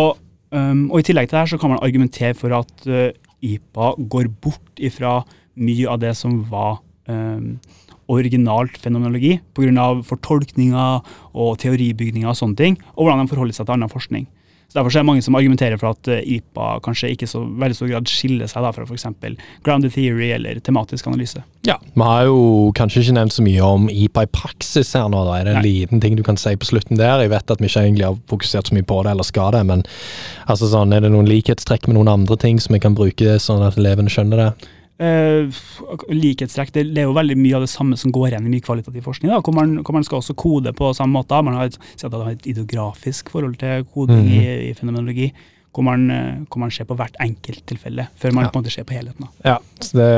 um, 0.53 0.87
og 0.89 0.99
I 0.99 1.07
tillegg 1.07 1.29
til 1.29 1.37
det 1.37 1.43
her 1.43 1.53
så 1.53 1.61
kan 1.61 1.73
man 1.73 1.83
argumentere 1.85 2.35
for 2.37 2.55
at 2.57 2.87
uh, 2.89 3.11
IPA 3.43 3.93
går 4.11 4.31
bort 4.43 4.81
ifra 4.81 5.21
mye 5.53 5.87
av 5.89 6.01
det 6.01 6.15
som 6.17 6.41
var 6.49 6.79
um, 7.07 7.57
originalt 8.11 8.77
fenomenologi, 8.81 9.37
pga. 9.55 9.87
fortolkninger 10.03 11.13
og 11.33 11.57
teoribygninger 11.61 12.29
og 12.29 12.37
sånne 12.37 12.59
ting, 12.59 12.79
og 12.95 13.05
hvordan 13.05 13.23
de 13.23 13.31
forholder 13.31 13.57
seg 13.57 13.67
til 13.67 13.77
annen 13.77 13.91
forskning. 13.91 14.27
Så 14.67 14.79
Derfor 14.79 14.89
så 14.89 14.99
er 14.99 15.03
det 15.03 15.09
mange 15.11 15.21
som 15.25 15.35
argumenterer 15.37 15.77
for 15.77 15.93
at 15.93 16.09
uh, 16.09 16.19
IPA 16.19 16.67
kanskje 16.85 17.11
ikke 17.13 17.27
så 17.29 17.43
veldig 17.45 17.77
stor 17.77 17.91
grad 17.91 18.09
skiller 18.09 18.49
seg 18.49 18.65
da 18.65 18.71
fra 18.73 18.87
f.eks. 18.87 19.05
grounded 19.65 19.93
theory 19.93 20.31
eller 20.33 20.59
tematisk 20.65 21.07
analyse. 21.11 21.43
Ja, 21.67 21.77
Vi 21.93 22.01
har 22.07 22.25
jo 22.25 22.71
kanskje 22.75 23.03
ikke 23.03 23.17
nevnt 23.19 23.35
så 23.35 23.45
mye 23.45 23.63
om 23.63 23.89
IPA 23.91 24.25
i 24.25 24.31
praksis 24.33 24.93
her 24.97 25.07
nå. 25.13 25.23
da. 25.27 25.39
Er 25.39 25.45
det 25.47 25.55
en 25.55 25.61
Nei. 25.61 25.69
liten 25.69 26.01
ting 26.03 26.17
du 26.17 26.23
kan 26.25 26.39
si 26.41 26.55
på 26.57 26.67
slutten 26.71 26.97
der? 26.99 27.21
Jeg 27.21 27.31
vet 27.35 27.53
at 27.53 27.61
vi 27.61 27.69
ikke 27.69 27.85
egentlig 27.85 28.07
har 28.09 28.17
fokusert 28.31 28.71
så 28.71 28.77
mye 28.77 28.87
på 28.89 29.01
det, 29.03 29.13
eller 29.13 29.27
skal 29.27 29.53
det, 29.55 29.65
men 29.69 29.83
altså 30.49 30.71
sånn, 30.71 30.93
er 30.95 31.05
det 31.05 31.13
noen 31.13 31.29
likhetstrekk 31.29 31.87
med 31.87 31.99
noen 31.99 32.11
andre 32.17 32.39
ting 32.41 32.59
som 32.59 32.73
vi 32.75 32.81
kan 32.83 32.97
bruke 32.97 33.37
sånn 33.39 33.63
at 33.63 33.77
elevene 33.79 34.11
skjønner 34.11 34.41
det? 34.41 34.71
Eh, 34.99 35.47
likhetstrekk. 36.09 36.71
Det, 36.73 36.85
er 36.97 37.07
jo 37.07 37.15
veldig 37.15 37.37
mye 37.39 37.55
av 37.55 37.65
det 37.65 37.71
samme 37.71 37.97
som 37.97 38.11
går 38.11 38.29
igjen 38.31 38.45
i 38.47 38.53
mye 38.53 38.65
kvalitativ 38.65 39.01
forskning. 39.07 39.31
Da, 39.31 39.39
hvor, 39.41 39.53
man, 39.57 39.77
hvor 39.83 39.93
man 39.93 40.03
skal 40.03 40.19
også 40.21 40.35
kode 40.35 40.73
på 40.73 40.93
samme 40.93 41.17
måte. 41.19 41.41
Man 41.43 41.57
har 41.57 41.65
et, 41.71 41.77
man 42.03 42.21
har 42.21 42.31
et 42.31 42.47
ideografisk 42.47 43.29
forhold 43.33 43.55
til 43.61 43.85
koding 43.93 44.25
Mhm. 44.25 44.33
i, 44.37 44.69
i 44.69 44.73
fenomenologi. 44.73 45.31
Hvor 45.73 45.81
man, 45.87 46.03
eh, 46.13 46.33
hvor 46.53 46.59
man 46.61 46.69
ser 46.69 46.85
på 46.85 46.93
hvert 46.99 47.15
enkelttilfelle, 47.23 48.03
før 48.21 48.31
man 48.37 48.43
Ja. 48.45 48.49
på 48.53 48.59
en 48.59 48.63
måte 48.63 48.71
ser 48.75 48.83
på 48.85 48.93
helheten. 48.93 49.25
Da. 49.25 49.29
Ja, 49.49 49.57
så 49.81 49.97
det, 49.97 50.09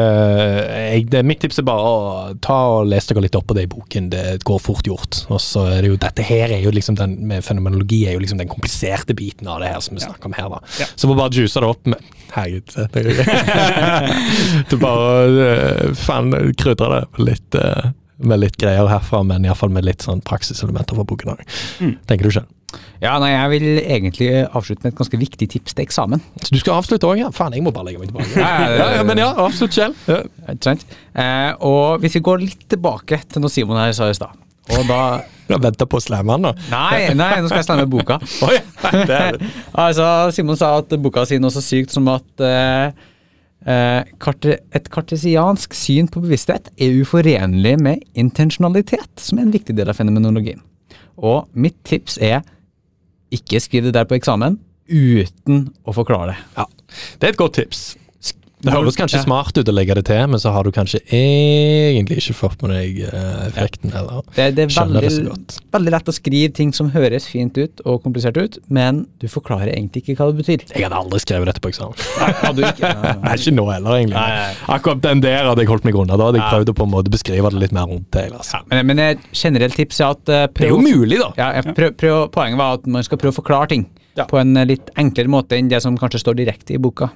jeg, 0.92 1.06
det, 1.14 1.22
Mitt 1.26 1.40
tips 1.40 1.60
er 1.62 1.64
bare 1.64 1.80
å 1.88 2.34
ta 2.44 2.58
og 2.74 2.90
lese 2.92 3.14
dere 3.14 3.24
litt 3.24 3.38
opp 3.40 3.48
på 3.48 3.56
det 3.56 3.64
i 3.64 3.70
boken. 3.72 4.10
Det 4.12 4.24
går 4.44 4.60
fort 4.60 4.84
gjort. 4.90 5.22
Og 5.32 5.40
så 5.40 5.64
er 5.72 5.82
det 5.86 5.94
jo 5.94 5.96
Dette 6.04 6.26
her 6.28 6.52
er 6.52 6.60
jo 6.66 6.72
liksom 6.76 6.98
den 7.00 7.16
med 7.30 7.44
fenomenologi 7.48 8.02
er 8.10 8.18
jo 8.18 8.20
liksom 8.26 8.38
den 8.44 8.52
kompliserte 8.52 9.16
biten 9.16 9.48
av 9.48 9.62
det 9.64 9.72
her 9.72 9.80
som 9.80 9.96
vi 9.96 10.02
Ja. 10.04 10.10
snakker 10.12 10.26
om 10.26 10.34
her. 10.34 10.50
da. 10.50 10.60
Ja. 10.80 10.86
Så 10.96 11.08
må 11.08 11.16
bare 11.16 11.32
juice 11.32 11.54
det 11.56 11.64
opp 11.64 11.86
med 11.88 12.04
Herregud. 12.36 12.76
er- 12.76 14.66
Du 14.70 14.76
bare 14.78 15.46
eh, 15.56 15.94
faen 15.96 16.34
krydrer 16.60 17.00
det 17.00 17.24
litt, 17.24 17.56
eh, 17.56 17.92
med 18.18 18.40
litt 18.44 18.58
greier 18.58 18.88
herfra, 18.92 19.24
men 19.24 19.46
iallfall 19.48 19.70
med 19.72 19.86
litt 19.86 20.04
sånn 20.04 20.22
praksiselementer 20.22 20.96
fra 20.96 21.04
boken 21.08 21.32
òg. 21.36 21.42
Mm. 21.80 21.96
Tenker 22.08 22.24
du 22.28 22.30
ikke? 22.34 22.46
Ja, 23.00 23.18
nei, 23.22 23.30
jeg 23.32 23.52
vil 23.54 23.68
egentlig 23.80 24.30
avslutte 24.46 24.84
med 24.84 24.94
et 24.94 24.98
ganske 24.98 25.20
viktig 25.20 25.48
tips 25.52 25.76
til 25.76 25.86
eksamen. 25.86 26.24
Så 26.42 26.50
du 26.52 26.60
skal 26.60 26.80
avslutte 26.80 27.08
òg, 27.08 27.20
ja? 27.22 27.30
Faen, 27.36 27.54
jeg 27.56 27.64
må 27.64 27.72
bare 27.76 27.92
legge 27.92 28.02
meg 28.02 28.10
tilbake. 28.12 28.34
Ja, 28.40 28.90
ja, 28.98 29.04
men 29.08 29.22
ja, 29.22 29.30
absolutt 29.46 29.78
selv. 29.78 30.00
Ja. 30.10 30.24
Eh, 30.48 31.52
og 31.64 32.02
hvis 32.04 32.18
vi 32.18 32.24
går 32.26 32.44
litt 32.44 32.66
tilbake 32.72 33.22
til 33.30 33.44
noe 33.44 33.54
Simon 33.54 33.80
her 33.80 33.94
sa 33.96 34.10
i 34.12 34.18
stad 34.18 34.36
og 34.74 34.86
da 34.90 35.00
Jeg 35.52 35.62
venter 35.62 35.86
på 35.86 36.00
å 36.00 36.02
slamme 36.02 36.34
han, 36.34 36.46
da. 36.48 36.52
Nei, 36.72 37.02
nei, 37.14 37.34
nå 37.38 37.50
skal 37.52 37.60
jeg 37.60 37.68
slemme 37.68 37.84
boka. 37.86 38.16
Oi, 38.48 38.56
det 38.82 39.14
er 39.14 39.36
Altså, 39.84 40.08
Simon 40.34 40.58
sa 40.58 40.72
at 40.80 40.96
boka 41.04 41.22
sier 41.30 41.44
noe 41.44 41.54
så 41.54 41.62
sykt 41.62 41.94
som 41.94 42.10
at 42.10 42.42
eh, 42.42 42.96
eh, 43.70 44.50
et 44.74 44.90
kartesiansk 44.90 45.78
syn 45.78 46.10
på 46.10 46.24
bevissthet 46.24 46.72
er 46.82 46.98
uforenlig 46.98 47.76
med 47.78 48.02
intensjonalitet, 48.18 49.12
som 49.22 49.38
er 49.38 49.46
en 49.46 49.54
viktig 49.54 49.78
del 49.78 49.94
av 49.94 50.00
fenomenologien. 50.00 50.64
Og 51.22 51.46
mitt 51.54 51.78
tips 51.86 52.18
er 52.18 52.42
ikke 53.34 53.62
skriv 53.64 53.88
det 53.88 53.96
der 53.96 54.08
på 54.10 54.18
eksamen 54.18 54.60
uten 54.86 55.70
å 55.86 55.94
forklare 55.96 56.34
det. 56.34 56.40
Ja, 56.58 56.66
det 57.20 57.28
er 57.28 57.34
et 57.34 57.40
godt 57.42 57.58
tips. 57.58 57.86
Det 58.66 58.74
høres 58.74 58.98
kanskje 58.98 59.20
Ja. 59.20 59.24
smart 59.24 59.58
ut 59.58 59.70
å 59.70 59.74
legge 59.76 59.96
det 59.96 60.06
til, 60.10 60.22
men 60.32 60.40
så 60.42 60.52
har 60.56 60.64
du 60.66 60.72
kanskje 60.76 61.00
egentlig 61.14 62.18
ikke 62.22 62.36
fått 62.38 62.62
med 62.66 62.72
deg 62.76 63.00
eh, 63.06 63.46
effekten. 63.52 63.94
Eller 63.96 64.24
Det, 64.36 64.48
det 64.58 64.66
er 64.66 64.72
veldig, 64.74 65.02
det 65.06 65.12
så 65.14 65.24
godt. 65.30 65.58
veldig 65.76 65.94
lett 65.96 66.10
å 66.12 66.16
skrive 66.16 66.54
ting 66.58 66.74
som 66.76 66.90
høres 66.96 67.28
fint 67.30 67.58
ut 67.62 67.82
og 67.86 68.02
komplisert 68.04 68.38
ut, 68.42 68.58
men 68.70 69.04
du 69.22 69.28
forklarer 69.32 69.72
egentlig 69.76 70.04
ikke 70.04 70.18
hva 70.20 70.30
det 70.32 70.40
betyr. 70.44 70.66
Jeg 70.76 70.88
hadde 70.88 70.98
aldri 71.00 71.20
skrevet 71.24 71.52
dette 71.52 71.62
på 71.64 71.72
eksamen. 71.72 71.96
Hadde 72.42 72.56
du 72.60 72.66
ikke? 72.68 72.92
Nei, 73.26 73.36
ikke 73.38 73.56
nå 73.56 73.66
heller, 73.72 74.00
egentlig. 74.00 74.18
Nei, 74.18 74.40
nei. 74.42 74.54
Akkurat 74.78 75.02
den 75.06 75.22
der 75.26 75.50
hadde 75.52 75.62
jeg 75.66 75.72
holdt 75.72 75.86
meg 75.88 76.00
unna. 76.02 76.18
Da 76.20 76.30
hadde 76.32 76.42
jeg 76.42 76.50
prøvd 76.54 76.74
å 76.74 76.78
på 76.82 76.88
en 76.90 76.94
måte 76.96 77.14
beskrive 77.14 77.52
det 77.54 77.62
litt 77.68 77.76
mer 77.78 77.86
rundt 77.92 78.10
det. 78.18 78.26
Altså. 78.36 78.64
Men, 78.72 78.86
men 78.90 79.04
et 79.12 79.30
generelt 79.36 79.78
tips 79.78 80.02
er 80.02 80.16
at 80.16 80.24
prøv, 80.26 80.50
Det 80.58 80.72
er 80.72 80.74
jo 80.74 80.82
mulig, 80.82 81.22
da. 81.22 81.30
Ja, 81.38 81.52
prøv, 81.76 81.94
prøv, 82.02 82.18
poenget 82.36 82.58
var 82.62 82.80
at 82.80 82.88
man 82.90 83.06
skal 83.06 83.22
prøve 83.22 83.36
å 83.38 83.40
forklare 83.44 83.70
ting 83.76 83.86
Ja. 84.16 84.24
på 84.32 84.38
en 84.40 84.56
eh, 84.58 84.66
litt 84.70 84.90
enklere 84.98 85.28
måte 85.28 85.58
enn 85.60 85.68
det 85.70 85.82
som 85.84 85.98
kanskje 86.00 86.22
står 86.24 86.38
direkte 86.40 86.74
i 86.74 86.80
boka. 86.82 87.10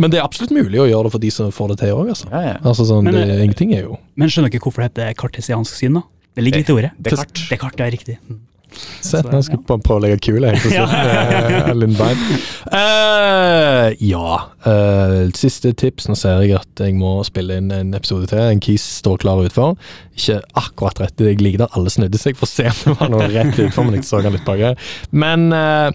Men 0.00 0.12
det 0.12 0.20
er 0.20 0.24
absolutt 0.24 0.54
mulig 0.56 0.80
å 0.80 0.86
gjøre 0.88 1.08
det 1.10 1.14
for 1.14 1.22
de 1.22 1.30
som 1.34 1.50
får 1.52 1.74
det 1.74 1.78
til 1.84 1.94
òg. 1.98 2.12
Altså. 2.14 2.28
Ja, 2.32 2.40
ja. 2.46 2.58
Altså, 2.64 2.86
sånn, 2.88 3.04
Men, 3.04 3.18
det, 3.18 3.24
eh, 3.28 3.42
ingenting 3.44 3.74
er 3.76 3.82
jo 3.90 3.98
Men 4.16 4.30
skjønner 4.32 4.52
dere 4.54 4.64
hvorfor 4.64 4.82
det 4.86 4.92
heter 4.94 5.18
kartesiansk 5.20 5.76
syn? 5.76 5.98
da? 6.00 6.06
Det 6.38 6.44
ligger 6.46 6.62
litt 6.62 6.70
i 6.70 6.76
ordet. 6.78 6.92
Descartes. 7.04 7.48
Descartes, 7.50 7.82
ja, 7.84 7.90
riktig. 7.92 8.16
Mm. 8.30 8.38
Se, 8.70 9.18
Så, 9.18 9.24
jeg 9.34 9.44
skal 9.48 9.58
ja. 9.58 9.64
bare 9.66 9.82
prøve 9.82 9.98
å 9.98 10.02
legge 10.04 10.20
kule 10.22 10.46
jeg. 10.54 10.72
ja. 10.76 10.84
Uh, 10.86 11.66
med 11.66 11.80
Lynn 11.80 11.96
Vine. 11.98 12.36
Eh, 12.78 13.96
ja. 14.06 14.36
Uh, 14.62 15.26
siste 15.34 15.72
tips. 15.74 16.06
Nå 16.10 16.14
ser 16.18 16.44
jeg 16.44 16.54
at 16.60 16.82
jeg 16.84 16.94
må 16.98 17.16
spille 17.26 17.56
inn 17.60 17.72
en 17.74 17.90
episode 17.98 18.28
til. 18.30 18.38
En 18.40 18.62
Kis 18.62 18.84
står 19.00 19.18
klar 19.24 19.42
utfor. 19.42 19.74
Ikke 20.16 20.38
akkurat 20.62 21.02
rett. 21.02 21.26
Jeg 21.26 21.42
liker 21.42 21.64
der 21.64 21.74
alle 21.76 21.90
snudde 21.92 22.20
seg 22.22 22.38
for 22.38 22.46
å 22.46 22.52
se 22.52 22.68
om 22.70 22.80
det 22.84 22.96
var 23.00 23.12
noe 23.16 23.28
rett 23.34 23.58
utfor, 23.66 23.88
men 23.88 23.98
jeg 23.98 24.06
så 24.08 24.22
han 24.24 24.36
litt 24.38 24.46
bak. 24.46 24.62
Men 25.10 25.48
uh, 25.50 25.90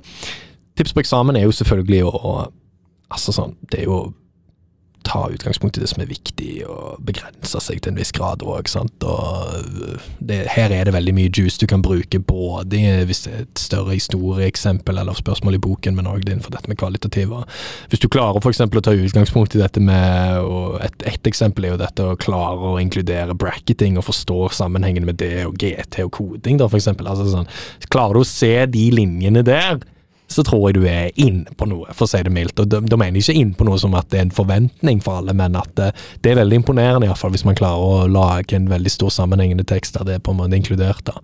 tips 0.76 0.94
på 0.96 1.04
eksamen 1.06 1.40
er 1.40 1.48
jo 1.48 1.56
selvfølgelig 1.56 2.04
å- 2.12 2.52
Altså 3.14 3.36
sånn, 3.36 3.58
det 3.72 3.84
er 3.84 3.90
jo 3.90 4.00
ta 5.06 5.30
utgangspunkt 5.30 5.78
i 5.78 5.82
det 5.84 5.90
som 5.92 6.02
er 6.04 6.10
viktig, 6.10 6.66
og 6.70 6.98
begrense 7.06 7.60
seg 7.62 7.82
til 7.84 7.94
en 7.94 8.00
viss 8.00 8.12
grad 8.16 8.44
òg. 8.46 8.70
Her 10.56 10.74
er 10.74 10.88
det 10.88 10.96
veldig 10.96 11.14
mye 11.16 11.30
juice 11.30 11.62
du 11.62 11.68
kan 11.70 11.84
bruke, 11.86 12.20
både 12.20 12.82
hvis 13.08 13.26
det 13.26 13.34
er 13.34 13.46
et 13.46 13.62
større 13.62 13.94
historieeksempel 13.94 14.98
eller 15.02 15.18
spørsmål 15.18 15.60
i 15.60 15.62
boken, 15.62 15.98
men 15.98 16.10
òg 16.10 16.26
innenfor 16.26 16.56
dette 16.56 16.72
med 16.72 16.80
kvalitative. 16.82 17.44
Hvis 17.92 18.04
du 18.04 18.10
klarer 18.12 18.42
f.eks. 18.42 18.66
å 18.66 18.86
ta 18.88 18.96
utgangspunkt 18.96 19.56
i 19.56 19.62
dette 19.62 19.84
med 19.84 20.42
og 20.42 20.80
et, 20.86 20.98
et 21.14 21.30
eksempel 21.30 21.68
er 21.68 21.76
jo 21.76 21.82
dette 21.86 22.06
å 22.06 22.18
klare 22.20 22.74
å 22.74 22.80
inkludere 22.82 23.38
bracketing 23.38 24.00
og 24.00 24.08
forstå 24.10 24.40
sammenhengen 24.58 25.06
med 25.08 25.22
det 25.22 25.46
og 25.46 25.60
GT 25.62 26.02
og 26.08 26.16
koding, 26.18 26.62
da, 26.62 26.70
for 26.72 26.82
eksempel. 26.82 27.10
Altså, 27.12 27.30
sånn, 27.30 27.52
klarer 27.94 28.18
du 28.18 28.26
å 28.26 28.30
se 28.30 28.56
de 28.74 28.90
linjene 28.96 29.46
der, 29.46 29.84
så 30.36 30.44
tror 30.46 30.68
jeg 30.68 30.78
du 30.78 30.86
er 30.90 31.16
inne 31.22 31.56
på 31.58 31.68
noe, 31.70 31.88
for 31.96 32.06
å 32.08 32.12
si 32.12 32.22
det 32.26 32.34
mildt. 32.34 32.60
Og 32.60 32.70
Da, 32.72 32.82
da 32.84 33.00
mener 33.00 33.20
jeg 33.20 33.30
ikke 33.30 33.42
inn 33.42 33.54
på 33.58 33.68
noe 33.68 33.80
som 33.82 33.96
at 33.98 34.10
det 34.12 34.20
er 34.20 34.28
en 34.28 34.36
forventning 34.36 35.02
for 35.04 35.22
alle, 35.22 35.36
men 35.38 35.56
at 35.60 35.72
det, 35.80 35.92
det 36.26 36.34
er 36.34 36.42
veldig 36.42 36.60
imponerende, 36.62 37.08
i 37.08 37.12
hvert 37.12 37.22
fall, 37.22 37.34
hvis 37.36 37.46
man 37.48 37.58
klarer 37.58 37.80
å 37.82 38.10
lage 38.12 38.58
en 38.58 38.68
veldig 38.72 38.92
stor 38.92 39.14
sammenhengende 39.14 39.66
tekst 39.68 39.96
der 39.96 40.08
det 40.08 40.18
er 40.18 40.24
på 40.26 40.34
en 40.36 40.42
måte 40.42 40.60
inkludert. 40.60 41.06
da. 41.08 41.16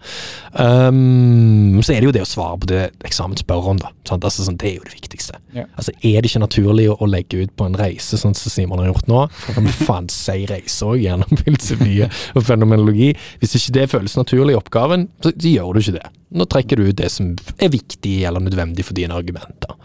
Um, 0.55 1.81
så 1.83 1.95
er 1.95 2.01
det 2.01 2.09
jo 2.09 2.15
det 2.15 2.23
å 2.25 2.29
svare 2.29 2.59
på 2.61 2.71
det 2.71 2.83
eksamen 3.07 3.39
spør 3.39 3.73
om, 3.73 3.81
da. 3.81 3.91
Altså, 4.11 4.45
sånn, 4.45 4.59
det 4.61 4.69
er 4.71 4.77
jo 4.79 4.87
det 4.87 4.95
viktigste. 4.95 5.39
Ja. 5.55 5.67
Altså, 5.75 5.93
Er 6.01 6.21
det 6.21 6.31
ikke 6.31 6.43
naturlig 6.43 6.87
å, 6.91 6.97
å 6.99 7.09
legge 7.09 7.43
ut 7.43 7.53
på 7.57 7.67
en 7.67 7.77
reise, 7.79 8.19
sånn 8.19 8.35
som 8.37 8.53
Simon 8.53 8.81
har 8.81 8.91
gjort 8.91 9.11
nå? 9.11 9.25
Kan 9.55 9.67
vi 9.67 9.75
faen 9.87 10.09
si 10.11 10.45
reise 10.49 10.87
òg, 10.87 11.01
gjennom 11.03 11.43
filosofi 11.43 11.99
og 12.05 12.45
fenomenologi. 12.47 13.11
Hvis 13.41 13.57
ikke 13.59 13.77
det 13.79 13.91
føles 13.91 14.17
naturlig 14.19 14.55
i 14.55 14.59
oppgaven, 14.59 15.09
så, 15.23 15.33
så 15.35 15.53
gjør 15.55 15.75
du 15.75 15.83
ikke 15.83 15.99
det. 15.99 16.07
Nå 16.31 16.47
trekker 16.47 16.79
du 16.79 16.87
ut 16.87 16.97
det 16.99 17.09
som 17.11 17.33
er 17.59 17.71
viktig 17.73 18.21
eller 18.27 18.43
nødvendig 18.43 18.85
for 18.87 18.97
dine 18.97 19.17
argumenter. 19.17 19.75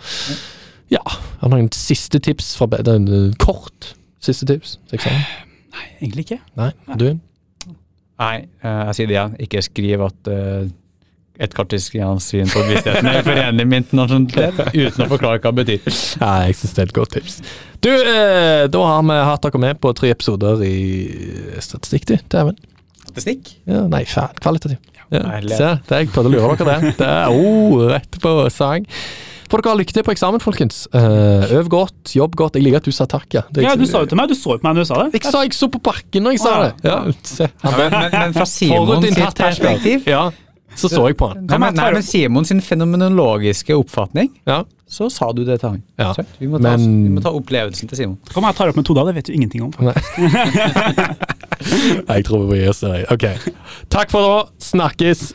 Ja, 0.92 1.02
har 1.02 1.50
du 1.50 1.56
noen 1.56 1.72
siste 1.74 2.20
tips 2.22 2.54
fra 2.58 2.68
Kort 3.42 3.94
siste 4.22 4.46
tips? 4.46 4.78
Nei, 4.92 5.86
egentlig 6.00 6.26
ikke. 6.28 6.40
Nei, 6.58 6.70
du? 6.96 7.08
Nei, 8.16 8.36
eh, 8.62 8.82
jeg 8.88 8.98
sier 8.98 9.08
det 9.10 9.16
igjen. 9.16 9.34
Ikke 9.44 9.62
skriv 9.64 10.04
at 10.06 10.30
uh, 10.32 10.68
et 11.36 11.52
kartesiansk 11.52 12.30
syn 12.32 12.48
på 12.48 12.62
bevisstheten 12.64 13.10
er 13.10 13.20
uforenlig 13.20 13.66
med 13.68 13.82
internasjonalitet, 13.82 14.62
uten 14.72 15.04
å 15.04 15.08
forklare 15.10 15.42
hva 15.42 15.52
det 15.52 15.66
betyr. 15.66 15.98
Nei, 16.22 16.36
jeg 16.48 16.58
syns 16.62 16.76
det 16.76 16.84
er 16.84 16.88
et 16.88 16.96
godt 16.96 17.12
tips. 17.18 17.36
Du, 17.84 17.90
eh, 17.92 18.64
da 18.72 18.84
har 18.88 19.04
vi 19.04 19.18
hatt 19.28 19.44
dere 19.44 19.62
med 19.66 19.82
på 19.82 19.92
tre 19.98 20.14
episoder 20.14 20.64
i 20.64 20.76
statistikk, 21.60 22.08
du. 22.08 22.16
Dæven. 22.32 22.56
Statistikk? 23.04 23.52
Ja, 23.68 23.84
nei. 23.92 24.06
Kvalitativ. 24.40 24.80
Ja, 25.14 25.22
se, 25.46 25.70
det 25.88 26.00
jeg 26.02 26.08
prøvde 26.14 26.32
å 26.32 26.34
lure 26.34 26.56
dere 26.58 26.80
det. 26.80 26.94
Det 26.98 27.06
er 27.06 27.30
oh, 27.30 27.86
rett 27.92 28.18
på 28.22 28.34
sang. 28.50 28.86
Får 29.46 29.62
dere 29.62 29.70
ha 29.70 29.78
lykke 29.78 29.94
til 29.94 30.02
på 30.02 30.10
eksamen, 30.10 30.42
folkens. 30.42 30.80
Uh, 30.90 31.44
øv 31.54 31.68
godt, 31.70 32.14
jobb 32.18 32.32
godt. 32.34 32.56
Jeg 32.58 32.64
liker 32.66 32.80
at 32.82 32.88
du 32.88 32.90
sa 32.90 33.06
takk, 33.06 33.28
ja. 33.36 33.44
Det- 33.54 33.62
Ja, 33.62 33.76
Du 33.78 33.84
sa 33.86 34.00
jo 34.02 34.06
til 34.10 34.18
meg, 34.18 34.26
du 34.28 34.34
så 34.34 34.56
jo 34.56 34.58
på 34.58 34.66
meg 34.66 34.74
når 34.74 34.82
du 34.82 34.88
sa 34.90 35.02
det. 35.04 35.12
Jeg 35.22 35.30
sa 35.30 35.42
jeg 35.46 35.54
så 35.54 35.68
på 35.70 35.78
bakken 35.86 36.26
når 36.26 36.34
jeg 36.34 36.40
sa 36.42 36.54
det. 36.64 36.72
Ja, 36.88 36.96
se. 37.22 37.46
Ja, 37.62 37.70
men, 37.76 37.94
men, 37.94 38.10
men 38.16 38.34
fra 38.34 38.46
Simon 38.50 39.02
sitt 39.06 39.38
perspektiv 39.38 40.08
Ja, 40.10 40.24
så 40.76 40.90
så 40.90 41.06
jeg 41.06 41.16
på 41.16 41.28
han. 41.30 41.46
Nei, 41.46 41.58
men, 41.62 41.74
nei, 41.78 41.92
men 41.94 42.02
Simon 42.02 42.44
sin 42.44 42.58
fenomenologiske 42.60 43.72
oppfatning, 43.78 44.32
Ja. 44.50 44.64
så 44.90 45.06
sa 45.14 45.30
du 45.32 45.44
det 45.46 45.60
til 45.62 45.76
han. 45.76 45.82
Ja, 45.96 46.10
Vi, 46.40 46.50
må 46.50 46.58
ta, 46.58 46.74
men- 46.76 47.04
vi 47.06 47.14
må 47.14 47.22
ta 47.22 47.30
opplevelsen 47.30 47.86
til 47.88 47.96
Simon. 48.02 48.18
Kom, 48.34 48.42
om 48.42 48.50
jeg 48.50 48.56
tar 48.58 48.68
opp 48.74 48.76
metoder? 48.82 49.06
Det 49.06 49.14
vet 49.14 49.30
du 49.30 49.32
ingenting 49.38 49.62
om. 49.62 49.72
Jeg 52.08 52.24
tror 52.28 52.46
vi 52.50 52.60
gir 52.60 52.70
oss 52.72 52.82
der. 52.84 53.04
Ok. 53.12 53.26
Takk 53.92 54.12
for 54.12 54.24
nå. 54.26 54.36
Snakkes. 54.62 55.28